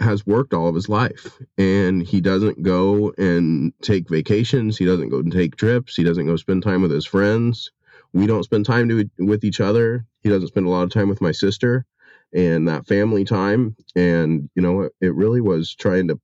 has 0.00 0.26
worked 0.26 0.52
all 0.52 0.66
of 0.68 0.74
his 0.74 0.88
life 0.88 1.38
and 1.56 2.02
he 2.02 2.20
doesn't 2.20 2.62
go 2.62 3.12
and 3.16 3.72
take 3.82 4.08
vacations 4.08 4.76
he 4.76 4.84
doesn't 4.84 5.10
go 5.10 5.18
and 5.18 5.30
take 5.30 5.54
trips 5.54 5.94
he 5.94 6.02
doesn't 6.02 6.26
go 6.26 6.34
spend 6.36 6.62
time 6.62 6.82
with 6.82 6.90
his 6.90 7.06
friends. 7.06 7.70
We 8.12 8.26
don't 8.26 8.42
spend 8.42 8.66
time 8.66 8.88
to, 8.90 9.08
with 9.18 9.42
each 9.42 9.60
other. 9.60 10.04
He 10.20 10.28
doesn't 10.28 10.48
spend 10.48 10.66
a 10.66 10.70
lot 10.70 10.82
of 10.82 10.90
time 10.90 11.08
with 11.08 11.20
my 11.22 11.32
sister 11.32 11.86
and 12.34 12.68
that 12.68 12.86
family 12.86 13.24
time 13.24 13.76
and 13.94 14.48
you 14.54 14.62
know 14.62 14.88
it 15.00 15.14
really 15.14 15.40
was 15.40 15.74
trying 15.74 16.08
to 16.08 16.18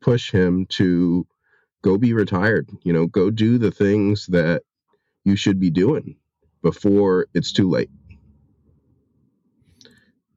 push 0.00 0.30
him 0.30 0.66
to 0.66 1.26
go 1.82 1.96
be 1.96 2.12
retired 2.12 2.68
you 2.82 2.92
know 2.92 3.06
go 3.06 3.30
do 3.30 3.58
the 3.58 3.70
things 3.70 4.26
that 4.26 4.62
you 5.24 5.36
should 5.36 5.58
be 5.58 5.70
doing 5.70 6.16
before 6.62 7.26
it's 7.34 7.52
too 7.52 7.68
late. 7.68 7.90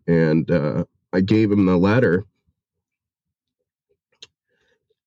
And 0.08 0.50
uh, 0.50 0.86
i 1.13 1.22
gave 1.22 1.52
him 1.52 1.66
the 1.66 1.78
letter 1.78 2.26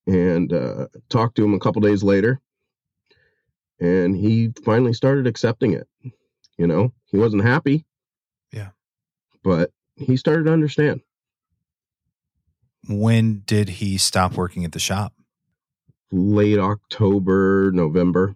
and 0.06 0.52
uh, 0.52 0.88
talked 1.08 1.36
to 1.36 1.44
him 1.44 1.54
a 1.54 1.58
couple 1.58 1.80
days 1.80 2.02
later 2.02 2.40
and 3.80 4.16
he 4.16 4.52
finally 4.64 4.92
started 4.92 5.26
accepting 5.26 5.72
it 5.72 5.86
you 6.60 6.66
know? 6.66 6.92
He 7.06 7.16
wasn't 7.16 7.42
happy. 7.42 7.86
Yeah. 8.52 8.68
But 9.42 9.70
he 10.00 10.16
started 10.16 10.44
to 10.44 10.52
understand 10.52 11.00
when 12.88 13.42
did 13.46 13.68
he 13.68 13.98
stop 13.98 14.34
working 14.34 14.64
at 14.64 14.72
the 14.72 14.78
shop 14.78 15.12
late 16.10 16.58
october 16.58 17.70
november 17.72 18.34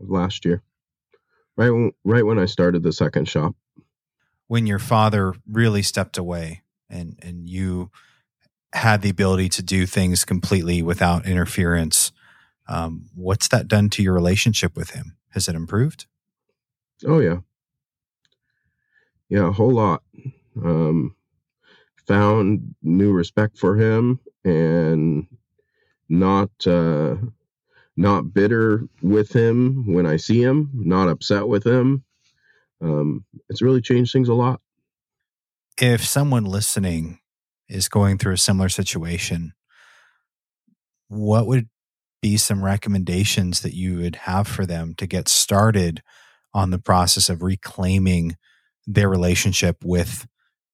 of 0.00 0.10
last 0.10 0.44
year 0.44 0.62
right 1.56 1.70
when, 1.70 1.92
right 2.04 2.24
when 2.24 2.38
i 2.38 2.44
started 2.44 2.82
the 2.82 2.92
second 2.92 3.26
shop 3.26 3.54
when 4.46 4.66
your 4.66 4.78
father 4.78 5.34
really 5.50 5.82
stepped 5.82 6.16
away 6.16 6.62
and 6.88 7.18
and 7.22 7.48
you 7.48 7.90
had 8.72 9.02
the 9.02 9.10
ability 9.10 9.48
to 9.48 9.62
do 9.62 9.86
things 9.86 10.24
completely 10.24 10.82
without 10.82 11.26
interference. 11.26 12.12
Um, 12.68 13.06
what's 13.14 13.48
that 13.48 13.68
done 13.68 13.88
to 13.90 14.02
your 14.02 14.12
relationship 14.12 14.76
with 14.76 14.90
him? 14.90 15.16
Has 15.30 15.48
it 15.48 15.54
improved? 15.54 16.06
Oh 17.06 17.20
yeah, 17.20 17.38
yeah, 19.28 19.48
a 19.48 19.52
whole 19.52 19.72
lot. 19.72 20.02
Um, 20.64 21.14
found 22.08 22.74
new 22.82 23.12
respect 23.12 23.58
for 23.58 23.76
him 23.76 24.18
and 24.44 25.26
not 26.08 26.50
uh, 26.66 27.16
not 27.96 28.32
bitter 28.32 28.88
with 29.02 29.32
him 29.32 29.92
when 29.92 30.06
I 30.06 30.16
see 30.16 30.42
him, 30.42 30.70
not 30.74 31.08
upset 31.08 31.46
with 31.46 31.66
him. 31.66 32.04
Um, 32.80 33.24
it's 33.48 33.62
really 33.62 33.82
changed 33.82 34.12
things 34.12 34.28
a 34.28 34.34
lot. 34.34 34.60
If 35.80 36.04
someone 36.04 36.44
listening 36.44 37.18
is 37.68 37.88
going 37.88 38.18
through 38.18 38.34
a 38.34 38.38
similar 38.38 38.68
situation, 38.68 39.52
what 41.08 41.46
would 41.46 41.68
be 42.22 42.36
some 42.36 42.64
recommendations 42.64 43.60
that 43.60 43.74
you 43.74 43.98
would 43.98 44.16
have 44.16 44.48
for 44.48 44.66
them 44.66 44.94
to 44.96 45.06
get 45.06 45.28
started 45.28 46.02
on 46.54 46.70
the 46.70 46.78
process 46.78 47.28
of 47.28 47.42
reclaiming 47.42 48.36
their 48.86 49.08
relationship 49.08 49.76
with 49.84 50.26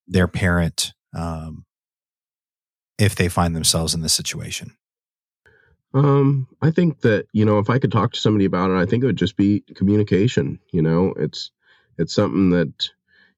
their 0.06 0.28
parent 0.28 0.92
um, 1.16 1.64
if 2.98 3.14
they 3.14 3.28
find 3.28 3.54
themselves 3.54 3.94
in 3.94 4.02
this 4.02 4.14
situation? 4.14 4.76
Um, 5.92 6.48
I 6.60 6.72
think 6.72 7.02
that 7.02 7.26
you 7.32 7.44
know 7.44 7.58
if 7.58 7.70
I 7.70 7.78
could 7.78 7.92
talk 7.92 8.12
to 8.12 8.20
somebody 8.20 8.44
about 8.44 8.70
it, 8.70 8.76
I 8.76 8.84
think 8.84 9.02
it 9.02 9.06
would 9.06 9.16
just 9.16 9.36
be 9.36 9.62
communication. 9.76 10.58
You 10.72 10.82
know, 10.82 11.14
it's 11.16 11.52
it's 11.98 12.14
something 12.14 12.50
that 12.50 12.90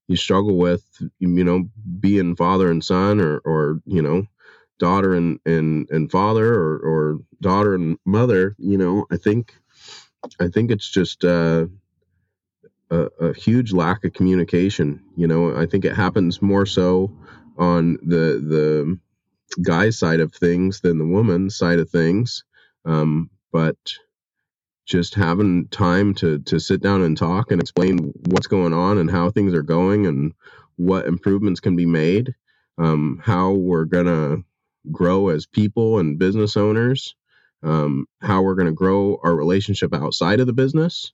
you 0.08 0.16
struggle 0.16 0.56
with, 0.56 0.84
you 1.18 1.44
know, 1.44 1.68
being 2.00 2.36
father 2.36 2.70
and 2.70 2.82
son, 2.82 3.20
or 3.20 3.38
or 3.44 3.80
you 3.84 4.00
know, 4.00 4.26
daughter 4.78 5.14
and 5.14 5.38
and 5.44 5.88
and 5.90 6.10
father, 6.10 6.54
or 6.54 6.78
or 6.78 7.18
daughter 7.42 7.74
and 7.74 7.98
mother. 8.06 8.56
You 8.58 8.78
know, 8.78 9.06
I 9.10 9.18
think 9.18 9.54
I 10.40 10.48
think 10.48 10.70
it's 10.70 10.88
just 10.88 11.24
uh, 11.24 11.66
a, 12.90 13.08
a 13.20 13.34
huge 13.34 13.72
lack 13.72 14.04
of 14.04 14.12
communication. 14.12 15.02
You 15.16 15.26
know, 15.26 15.56
I 15.56 15.66
think 15.66 15.84
it 15.84 15.96
happens 15.96 16.42
more 16.42 16.66
so 16.66 17.12
on 17.58 17.94
the 18.02 18.40
the 18.40 18.98
guy 19.62 19.90
side 19.90 20.20
of 20.20 20.34
things 20.34 20.80
than 20.80 20.98
the 20.98 21.06
woman 21.06 21.50
side 21.50 21.78
of 21.80 21.90
things. 21.90 22.44
Um, 22.84 23.30
but 23.52 23.76
just 24.86 25.14
having 25.14 25.68
time 25.68 26.14
to 26.14 26.38
to 26.40 26.58
sit 26.58 26.80
down 26.80 27.02
and 27.02 27.16
talk 27.16 27.50
and 27.50 27.60
explain 27.60 28.12
what's 28.28 28.46
going 28.46 28.72
on 28.72 28.98
and 28.98 29.10
how 29.10 29.30
things 29.30 29.54
are 29.54 29.62
going 29.62 30.06
and 30.06 30.32
what 30.76 31.06
improvements 31.06 31.60
can 31.60 31.76
be 31.76 31.86
made 31.86 32.34
um, 32.78 33.20
how 33.22 33.52
we're 33.52 33.84
gonna 33.84 34.38
grow 34.90 35.28
as 35.28 35.46
people 35.46 35.98
and 35.98 36.18
business 36.18 36.56
owners 36.56 37.14
um, 37.62 38.06
how 38.20 38.42
we're 38.42 38.54
gonna 38.54 38.72
grow 38.72 39.18
our 39.22 39.34
relationship 39.34 39.94
outside 39.94 40.40
of 40.40 40.46
the 40.46 40.52
business 40.52 41.12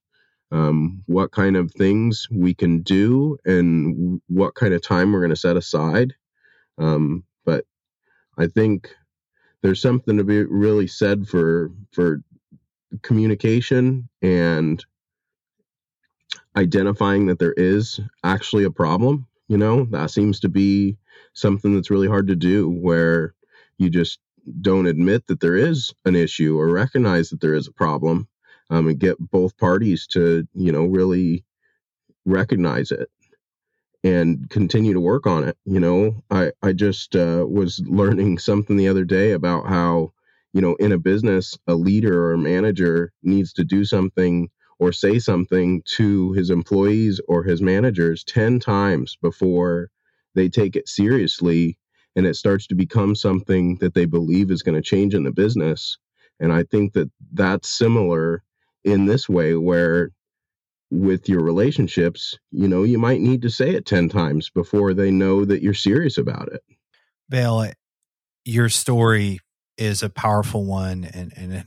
um, 0.53 1.05
what 1.07 1.33
kind 1.33 1.57
of 1.57 1.73
things 1.73 2.29
we 2.33 2.55
can 2.55 2.83
do 2.83 3.39
and 3.47 4.23
what 4.29 4.57
kind 4.57 4.75
of 4.75 4.83
time 4.83 5.13
we're 5.13 5.23
gonna 5.23 5.37
set 5.37 5.59
aside. 5.59 6.15
Um, 6.79 7.25
but 7.47 7.65
i 8.39 8.47
think 8.49 8.95
there's 9.63 9.83
something 9.83 10.19
to 10.19 10.25
be 10.25 10.45
really 10.45 10.87
said 10.89 11.29
for 11.29 11.71
for 11.93 12.23
communication 13.03 14.09
and 14.23 14.85
identifying 16.57 17.27
that 17.27 17.39
there 17.39 17.55
is 17.57 18.01
actually 18.25 18.65
a 18.65 18.71
problem 18.71 19.27
you 19.49 19.59
know? 19.59 19.85
That 19.87 20.11
seems 20.11 20.41
to 20.41 20.49
be 20.49 20.97
something 21.35 21.75
that's 21.75 21.91
really 21.91 22.09
hard 22.09 22.29
to 22.29 22.37
do 22.37 22.71
where 22.71 23.35
you 23.79 23.91
just 23.91 24.19
don't 24.63 24.87
admit 24.87 25.27
that 25.29 25.41
there 25.41 25.57
is 25.57 25.93
an 26.07 26.17
issue 26.17 26.59
or 26.59 26.69
recognize 26.69 27.31
that 27.31 27.41
there 27.43 27.55
is 27.55 27.69
a 27.69 27.73
problem 27.73 28.29
um, 28.73 28.89
and 28.89 29.01
get 29.01 29.19
both 29.21 29.59
parties 29.59 30.09
to 30.09 30.49
you 30.55 30.73
know 30.73 30.87
really 30.87 31.45
recognize 32.27 32.91
it 32.93 33.09
and 34.05 34.51
continue 34.51 34.95
to 34.95 35.01
work 35.01 35.27
on 35.27 35.45
it 35.45 35.57
you 35.67 35.81
know 35.81 36.23
i 36.31 36.53
i 36.63 36.73
just 36.73 37.17
uh, 37.17 37.45
was 37.49 37.83
learning 37.87 38.39
something 38.39 38.77
the 38.77 38.89
other 38.89 39.05
day 39.05 39.33
about 39.33 39.67
how 39.69 40.13
you 40.55 40.63
know, 40.63 40.77
in 40.77 40.93
a 40.93 40.99
business, 40.99 41.59
a 41.69 41.77
leader 41.77 42.27
or 42.27 42.35
a 42.35 42.39
manager 42.39 43.13
needs 43.25 43.55
to 43.55 43.65
do 43.65 43.87
something 43.87 44.51
or 44.81 44.93
say 44.93 45.21
something 45.21 45.83
to 45.87 46.33
his 46.35 46.51
employees 46.51 47.23
or 47.29 47.45
his 47.45 47.63
managers 47.63 48.25
10 48.25 48.61
times 48.61 49.17
before 49.23 49.91
they 50.37 50.51
take 50.51 50.77
it 50.77 50.89
seriously 50.89 51.79
and 52.17 52.27
it 52.27 52.37
starts 52.37 52.67
to 52.69 52.77
become 52.77 53.17
something 53.17 53.79
that 53.79 53.95
they 53.95 54.07
believe 54.07 54.51
is 54.51 54.65
going 54.65 54.77
to 54.77 54.83
change 54.83 55.15
in 55.15 55.25
the 55.25 55.33
business. 55.33 55.99
And 56.41 56.53
I 56.53 56.65
think 56.65 56.95
that 56.95 57.11
that's 57.33 57.71
similar 57.71 58.45
in 58.85 59.07
this 59.07 59.29
way 59.29 59.55
where 59.55 60.11
with 60.91 61.29
your 61.29 61.43
relationships, 61.43 62.39
you 62.51 62.69
know, 62.69 62.83
you 62.83 62.99
might 62.99 63.21
need 63.21 63.43
to 63.43 63.51
say 63.51 63.71
it 63.71 63.87
10 63.87 64.09
times 64.09 64.51
before 64.51 64.93
they 64.93 65.11
know 65.11 65.45
that 65.45 65.63
you're 65.63 65.73
serious 65.73 66.19
about 66.19 66.49
it. 66.53 66.61
Veille, 67.31 67.73
your 68.45 68.69
story 68.69 69.39
is 69.79 70.03
a 70.03 70.11
powerful 70.11 70.67
one 70.67 71.05
and 71.05 71.33
and 71.37 71.67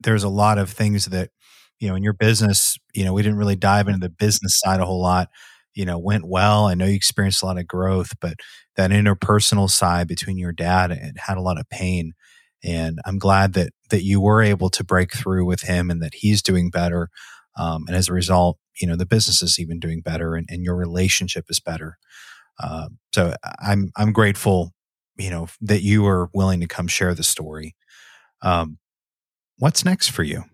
there's 0.00 0.22
a 0.22 0.28
lot 0.28 0.58
of 0.58 0.70
things 0.70 1.06
that 1.06 1.30
you 1.78 1.88
know 1.88 1.94
in 1.94 2.02
your 2.02 2.12
business 2.12 2.78
you 2.94 3.04
know 3.04 3.12
we 3.12 3.22
didn't 3.22 3.38
really 3.38 3.56
dive 3.56 3.88
into 3.88 3.98
the 3.98 4.08
business 4.08 4.58
side 4.60 4.80
a 4.80 4.86
whole 4.86 5.02
lot 5.02 5.28
you 5.74 5.84
know 5.84 5.98
went 5.98 6.26
well 6.26 6.66
i 6.66 6.74
know 6.74 6.84
you 6.84 6.94
experienced 6.94 7.42
a 7.42 7.46
lot 7.46 7.58
of 7.58 7.66
growth 7.66 8.12
but 8.20 8.34
that 8.76 8.90
interpersonal 8.90 9.68
side 9.68 10.06
between 10.06 10.38
your 10.38 10.52
dad 10.52 10.90
it 10.90 11.16
had 11.18 11.36
a 11.36 11.42
lot 11.42 11.58
of 11.58 11.68
pain 11.70 12.12
and 12.64 13.00
i'm 13.04 13.18
glad 13.18 13.52
that 13.54 13.72
that 13.90 14.02
you 14.02 14.20
were 14.20 14.42
able 14.42 14.70
to 14.70 14.84
break 14.84 15.12
through 15.12 15.44
with 15.44 15.62
him 15.62 15.90
and 15.90 16.02
that 16.02 16.14
he's 16.14 16.42
doing 16.42 16.70
better 16.70 17.08
um, 17.56 17.84
and 17.88 17.96
as 17.96 18.08
a 18.08 18.12
result 18.12 18.58
you 18.80 18.86
know 18.86 18.96
the 18.96 19.06
business 19.06 19.42
is 19.42 19.58
even 19.58 19.78
doing 19.78 20.00
better 20.00 20.34
and, 20.34 20.48
and 20.50 20.64
your 20.64 20.74
relationship 20.74 21.46
is 21.48 21.60
better. 21.60 21.98
Uh, 22.62 22.88
so 23.14 23.34
i'm 23.60 23.90
i'm 23.96 24.12
grateful 24.12 24.72
you 25.16 25.30
know 25.30 25.48
that 25.60 25.82
you 25.82 26.06
are 26.06 26.30
willing 26.34 26.60
to 26.60 26.66
come 26.66 26.86
share 26.86 27.14
the 27.14 27.22
story. 27.22 27.74
Um, 28.42 28.78
what's 29.58 29.84
next 29.84 30.10
for 30.10 30.22
you? 30.22 30.44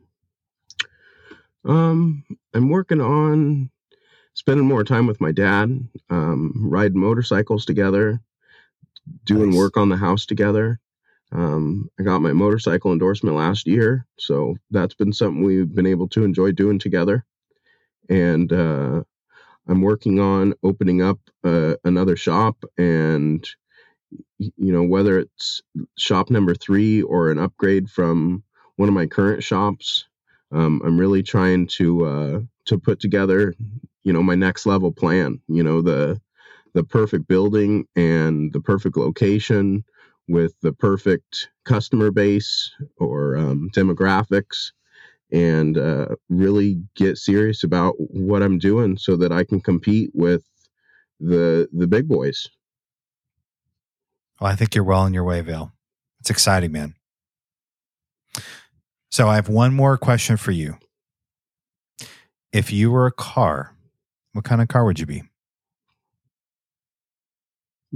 Um 1.64 2.24
i'm 2.54 2.68
working 2.68 3.00
on 3.00 3.70
spending 4.34 4.66
more 4.66 4.84
time 4.84 5.06
with 5.06 5.20
my 5.20 5.32
dad 5.32 5.88
um 6.10 6.52
riding 6.56 7.00
motorcycles 7.00 7.64
together 7.64 8.20
doing 9.24 9.50
nice. 9.50 9.58
work 9.58 9.76
on 9.76 9.88
the 9.88 9.96
house 9.96 10.26
together 10.26 10.80
um, 11.36 11.90
I 12.00 12.02
got 12.02 12.22
my 12.22 12.32
motorcycle 12.32 12.92
endorsement 12.92 13.36
last 13.36 13.66
year, 13.66 14.06
so 14.18 14.56
that's 14.70 14.94
been 14.94 15.12
something 15.12 15.42
we've 15.42 15.74
been 15.74 15.86
able 15.86 16.08
to 16.08 16.24
enjoy 16.24 16.52
doing 16.52 16.78
together. 16.78 17.26
And 18.08 18.50
uh, 18.52 19.02
I'm 19.68 19.82
working 19.82 20.18
on 20.18 20.54
opening 20.62 21.02
up 21.02 21.18
uh, 21.44 21.74
another 21.84 22.16
shop 22.16 22.64
and 22.78 23.46
you 24.38 24.72
know 24.72 24.82
whether 24.82 25.18
it's 25.18 25.60
shop 25.98 26.30
number 26.30 26.54
three 26.54 27.02
or 27.02 27.30
an 27.30 27.38
upgrade 27.38 27.90
from 27.90 28.42
one 28.76 28.88
of 28.88 28.94
my 28.94 29.06
current 29.06 29.42
shops 29.42 30.06
um, 30.52 30.80
i'm 30.84 30.98
really 30.98 31.22
trying 31.22 31.66
to 31.66 32.06
uh, 32.06 32.40
to 32.64 32.78
put 32.78 33.00
together 33.00 33.54
you 34.04 34.12
know 34.12 34.22
my 34.22 34.34
next 34.34 34.66
level 34.66 34.92
plan 34.92 35.40
you 35.48 35.62
know 35.62 35.82
the 35.82 36.20
the 36.74 36.84
perfect 36.84 37.26
building 37.26 37.86
and 37.96 38.52
the 38.52 38.60
perfect 38.60 38.96
location 38.96 39.84
with 40.28 40.54
the 40.62 40.72
perfect 40.72 41.48
customer 41.64 42.10
base 42.10 42.72
or 42.98 43.36
um, 43.36 43.70
demographics 43.74 44.72
and 45.32 45.76
uh, 45.76 46.06
really 46.28 46.82
get 46.94 47.18
serious 47.18 47.64
about 47.64 47.94
what 47.98 48.42
I'm 48.42 48.58
doing 48.58 48.96
so 48.96 49.16
that 49.16 49.32
I 49.32 49.44
can 49.44 49.60
compete 49.60 50.10
with 50.14 50.44
the 51.18 51.68
the 51.72 51.86
big 51.86 52.08
boys. 52.08 52.48
Well, 54.40 54.50
I 54.50 54.56
think 54.56 54.74
you're 54.74 54.84
well 54.84 55.00
on 55.00 55.14
your 55.14 55.24
way, 55.24 55.40
Veille. 55.40 55.72
It's 56.20 56.30
exciting, 56.30 56.72
man. 56.72 56.94
So 59.10 59.28
I 59.28 59.36
have 59.36 59.48
one 59.48 59.72
more 59.72 59.96
question 59.96 60.36
for 60.36 60.50
you. 60.50 60.76
If 62.52 62.72
you 62.72 62.90
were 62.90 63.06
a 63.06 63.12
car, 63.12 63.74
what 64.32 64.44
kind 64.44 64.60
of 64.60 64.68
car 64.68 64.84
would 64.84 65.00
you 65.00 65.06
be? 65.06 65.22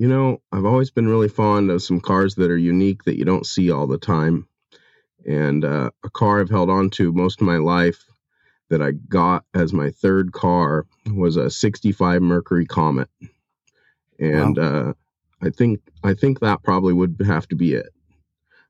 You 0.01 0.09
know, 0.09 0.41
I've 0.51 0.65
always 0.65 0.91
been 0.91 1.09
really 1.09 1.29
fond 1.29 1.71
of 1.71 1.83
some 1.83 2.01
cars 2.01 2.35
that 2.37 2.51
are 2.51 2.57
unique 2.57 3.05
that 3.05 3.19
you 3.19 3.27
don't 3.27 3.45
see 3.45 3.71
all 3.71 3.87
the 3.87 3.99
time. 3.99 4.49
And 5.27 5.63
uh, 5.63 5.91
a 6.03 6.09
car 6.09 6.41
I've 6.41 6.49
held 6.49 6.71
on 6.71 6.89
to 6.93 7.13
most 7.13 7.43
of 7.43 7.47
my 7.47 7.59
life 7.59 8.03
that 8.71 8.81
I 8.81 8.93
got 8.93 9.45
as 9.53 9.75
my 9.75 9.91
third 9.91 10.33
car 10.33 10.87
was 11.15 11.37
a 11.37 11.51
65 11.51 12.23
Mercury 12.23 12.65
Comet. 12.65 13.11
And 14.19 14.57
wow. 14.57 14.65
uh, 14.65 14.93
I 15.43 15.51
think 15.51 15.81
I 16.03 16.15
think 16.15 16.41
that 16.41 16.63
probably 16.63 16.95
would 16.95 17.21
have 17.27 17.47
to 17.49 17.55
be 17.55 17.75
it. 17.75 17.93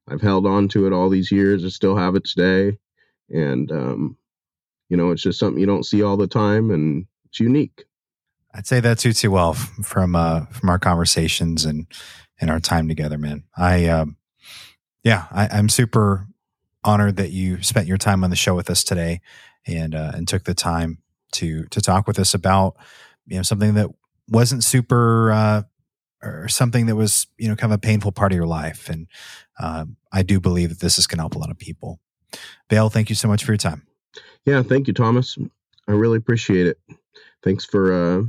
I've 0.08 0.22
held 0.22 0.48
on 0.48 0.66
to 0.70 0.88
it 0.88 0.92
all 0.92 1.08
these 1.08 1.30
years. 1.30 1.64
I 1.64 1.68
still 1.68 1.94
have 1.94 2.16
it 2.16 2.24
today, 2.24 2.76
and 3.28 3.70
um, 3.70 4.16
you 4.88 4.96
know, 4.96 5.12
it's 5.12 5.22
just 5.22 5.38
something 5.38 5.60
you 5.60 5.66
don't 5.66 5.86
see 5.86 6.02
all 6.02 6.16
the 6.16 6.26
time, 6.26 6.72
and 6.72 7.06
it's 7.26 7.38
unique. 7.38 7.84
I'd 8.54 8.66
say 8.66 8.80
that 8.80 9.00
suits 9.00 9.22
you 9.22 9.30
well 9.30 9.54
from 9.54 10.16
uh, 10.16 10.46
from 10.46 10.68
our 10.68 10.78
conversations 10.78 11.64
and 11.64 11.86
and 12.40 12.50
our 12.50 12.60
time 12.60 12.88
together, 12.88 13.18
man. 13.18 13.44
I 13.56 13.86
um, 13.86 14.16
yeah, 15.04 15.26
I, 15.30 15.48
I'm 15.52 15.68
super 15.68 16.26
honored 16.82 17.16
that 17.16 17.30
you 17.30 17.62
spent 17.62 17.86
your 17.86 17.98
time 17.98 18.24
on 18.24 18.30
the 18.30 18.36
show 18.36 18.54
with 18.54 18.70
us 18.70 18.82
today 18.82 19.20
and 19.66 19.94
uh, 19.94 20.12
and 20.14 20.26
took 20.26 20.44
the 20.44 20.54
time 20.54 20.98
to 21.32 21.64
to 21.66 21.80
talk 21.80 22.06
with 22.06 22.18
us 22.18 22.34
about 22.34 22.76
you 23.26 23.36
know 23.36 23.42
something 23.42 23.74
that 23.74 23.90
wasn't 24.28 24.64
super 24.64 25.30
uh, 25.32 25.62
or 26.22 26.48
something 26.48 26.86
that 26.86 26.96
was 26.96 27.26
you 27.38 27.48
know 27.48 27.56
kind 27.56 27.72
of 27.72 27.78
a 27.78 27.80
painful 27.80 28.12
part 28.12 28.32
of 28.32 28.36
your 28.36 28.46
life. 28.46 28.88
And 28.88 29.06
um, 29.58 29.96
i 30.12 30.22
do 30.22 30.40
believe 30.40 30.70
that 30.70 30.80
this 30.80 30.98
is 30.98 31.06
going 31.06 31.18
to 31.18 31.22
help 31.22 31.34
a 31.34 31.38
lot 31.38 31.50
of 31.50 31.58
people. 31.58 32.00
Veille 32.68 32.88
thank 32.88 33.10
you 33.10 33.14
so 33.14 33.28
much 33.28 33.44
for 33.44 33.52
your 33.52 33.58
time. 33.58 33.86
Yeah 34.44 34.62
thank 34.62 34.86
you 34.86 34.94
thomas. 34.94 35.38
I 35.88 35.92
really 35.92 36.18
appreciate 36.18 36.66
it. 36.66 36.78
Thanks 37.42 37.64
for 37.64 37.92
uh 37.92 38.22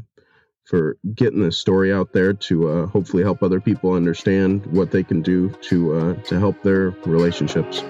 for 0.72 0.98
getting 1.14 1.42
this 1.42 1.58
story 1.58 1.92
out 1.92 2.14
there 2.14 2.34
to 2.34 2.70
uh, 2.70 2.88
hopefully 2.88 3.24
help 3.24 3.44
other 3.44 3.60
people 3.60 3.92
understand 3.94 4.66
what 4.68 4.90
they 4.90 5.04
can 5.04 5.22
do 5.22 5.50
to 5.62 5.94
uh, 5.94 6.14
to 6.24 6.40
help 6.40 6.62
their 6.64 6.92
relationships 7.06 7.84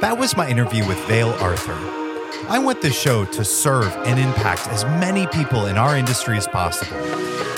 that 0.00 0.16
was 0.16 0.36
my 0.36 0.48
interview 0.48 0.86
with 0.86 0.98
Veille 1.08 1.34
Arthur 1.40 1.76
I 2.48 2.58
want 2.58 2.82
this 2.82 2.98
show 2.98 3.24
to 3.24 3.44
serve 3.44 3.90
and 4.06 4.20
impact 4.20 4.68
as 4.68 4.84
many 4.84 5.26
people 5.28 5.64
in 5.64 5.78
our 5.78 5.96
industry 5.96 6.36
as 6.36 6.46
possible. 6.46 6.98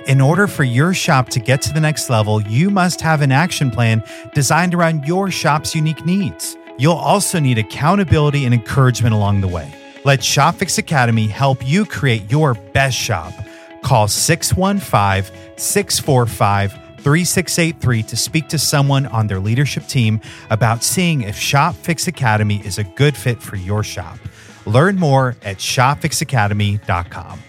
In 0.08 0.19
order 0.19 0.48
for 0.48 0.63
your 0.63 0.91
shop 0.91 1.30
to 1.30 1.39
get 1.39 1.62
to 1.62 1.72
the 1.72 1.80
next 1.80 2.10
level, 2.10 2.41
you 2.41 2.72
must 2.72 3.00
have 3.02 3.22
an 3.22 3.32
action 3.32 3.69
plan 3.69 4.04
designed 4.34 4.74
around 4.74 5.06
your 5.06 5.30
shop's 5.30 5.76
unique 5.76 6.04
needs. 6.04 6.58
You'll 6.80 6.93
also 6.93 7.39
need 7.39 7.60
accountability 7.60 8.43
and 8.46 8.56
encouragement 8.56 9.13
along 9.13 9.41
the 9.41 9.48
way. 9.48 9.72
Let 10.04 10.22
ShopFix 10.22 10.80
Academy 10.80 11.28
help 11.28 11.63
you 11.63 11.86
create 11.86 12.32
your 12.32 12.56
best 12.56 12.98
shop. 12.98 13.36
Call 13.84 14.08
615 14.08 15.32
645 15.58 16.83
3683 17.04 18.04
to 18.04 18.18
speak 18.18 18.48
to 18.48 18.58
someone 18.58 19.06
on 19.08 19.28
their 19.28 19.39
leadership 19.39 19.86
team 19.88 20.22
about 20.50 20.84
seeing 20.84 21.22
if 21.22 21.36
Shop 21.36 21.76
Fix 21.76 22.08
Academy 22.08 22.66
is 22.66 22.78
a 22.78 22.84
good 22.84 23.16
fit 23.16 23.42
for 23.42 23.58
your 23.58 23.84
shop. 23.84 24.18
Learn 24.66 24.96
more 24.96 25.36
at 25.44 25.58
shopfixacademy.com. 25.58 27.39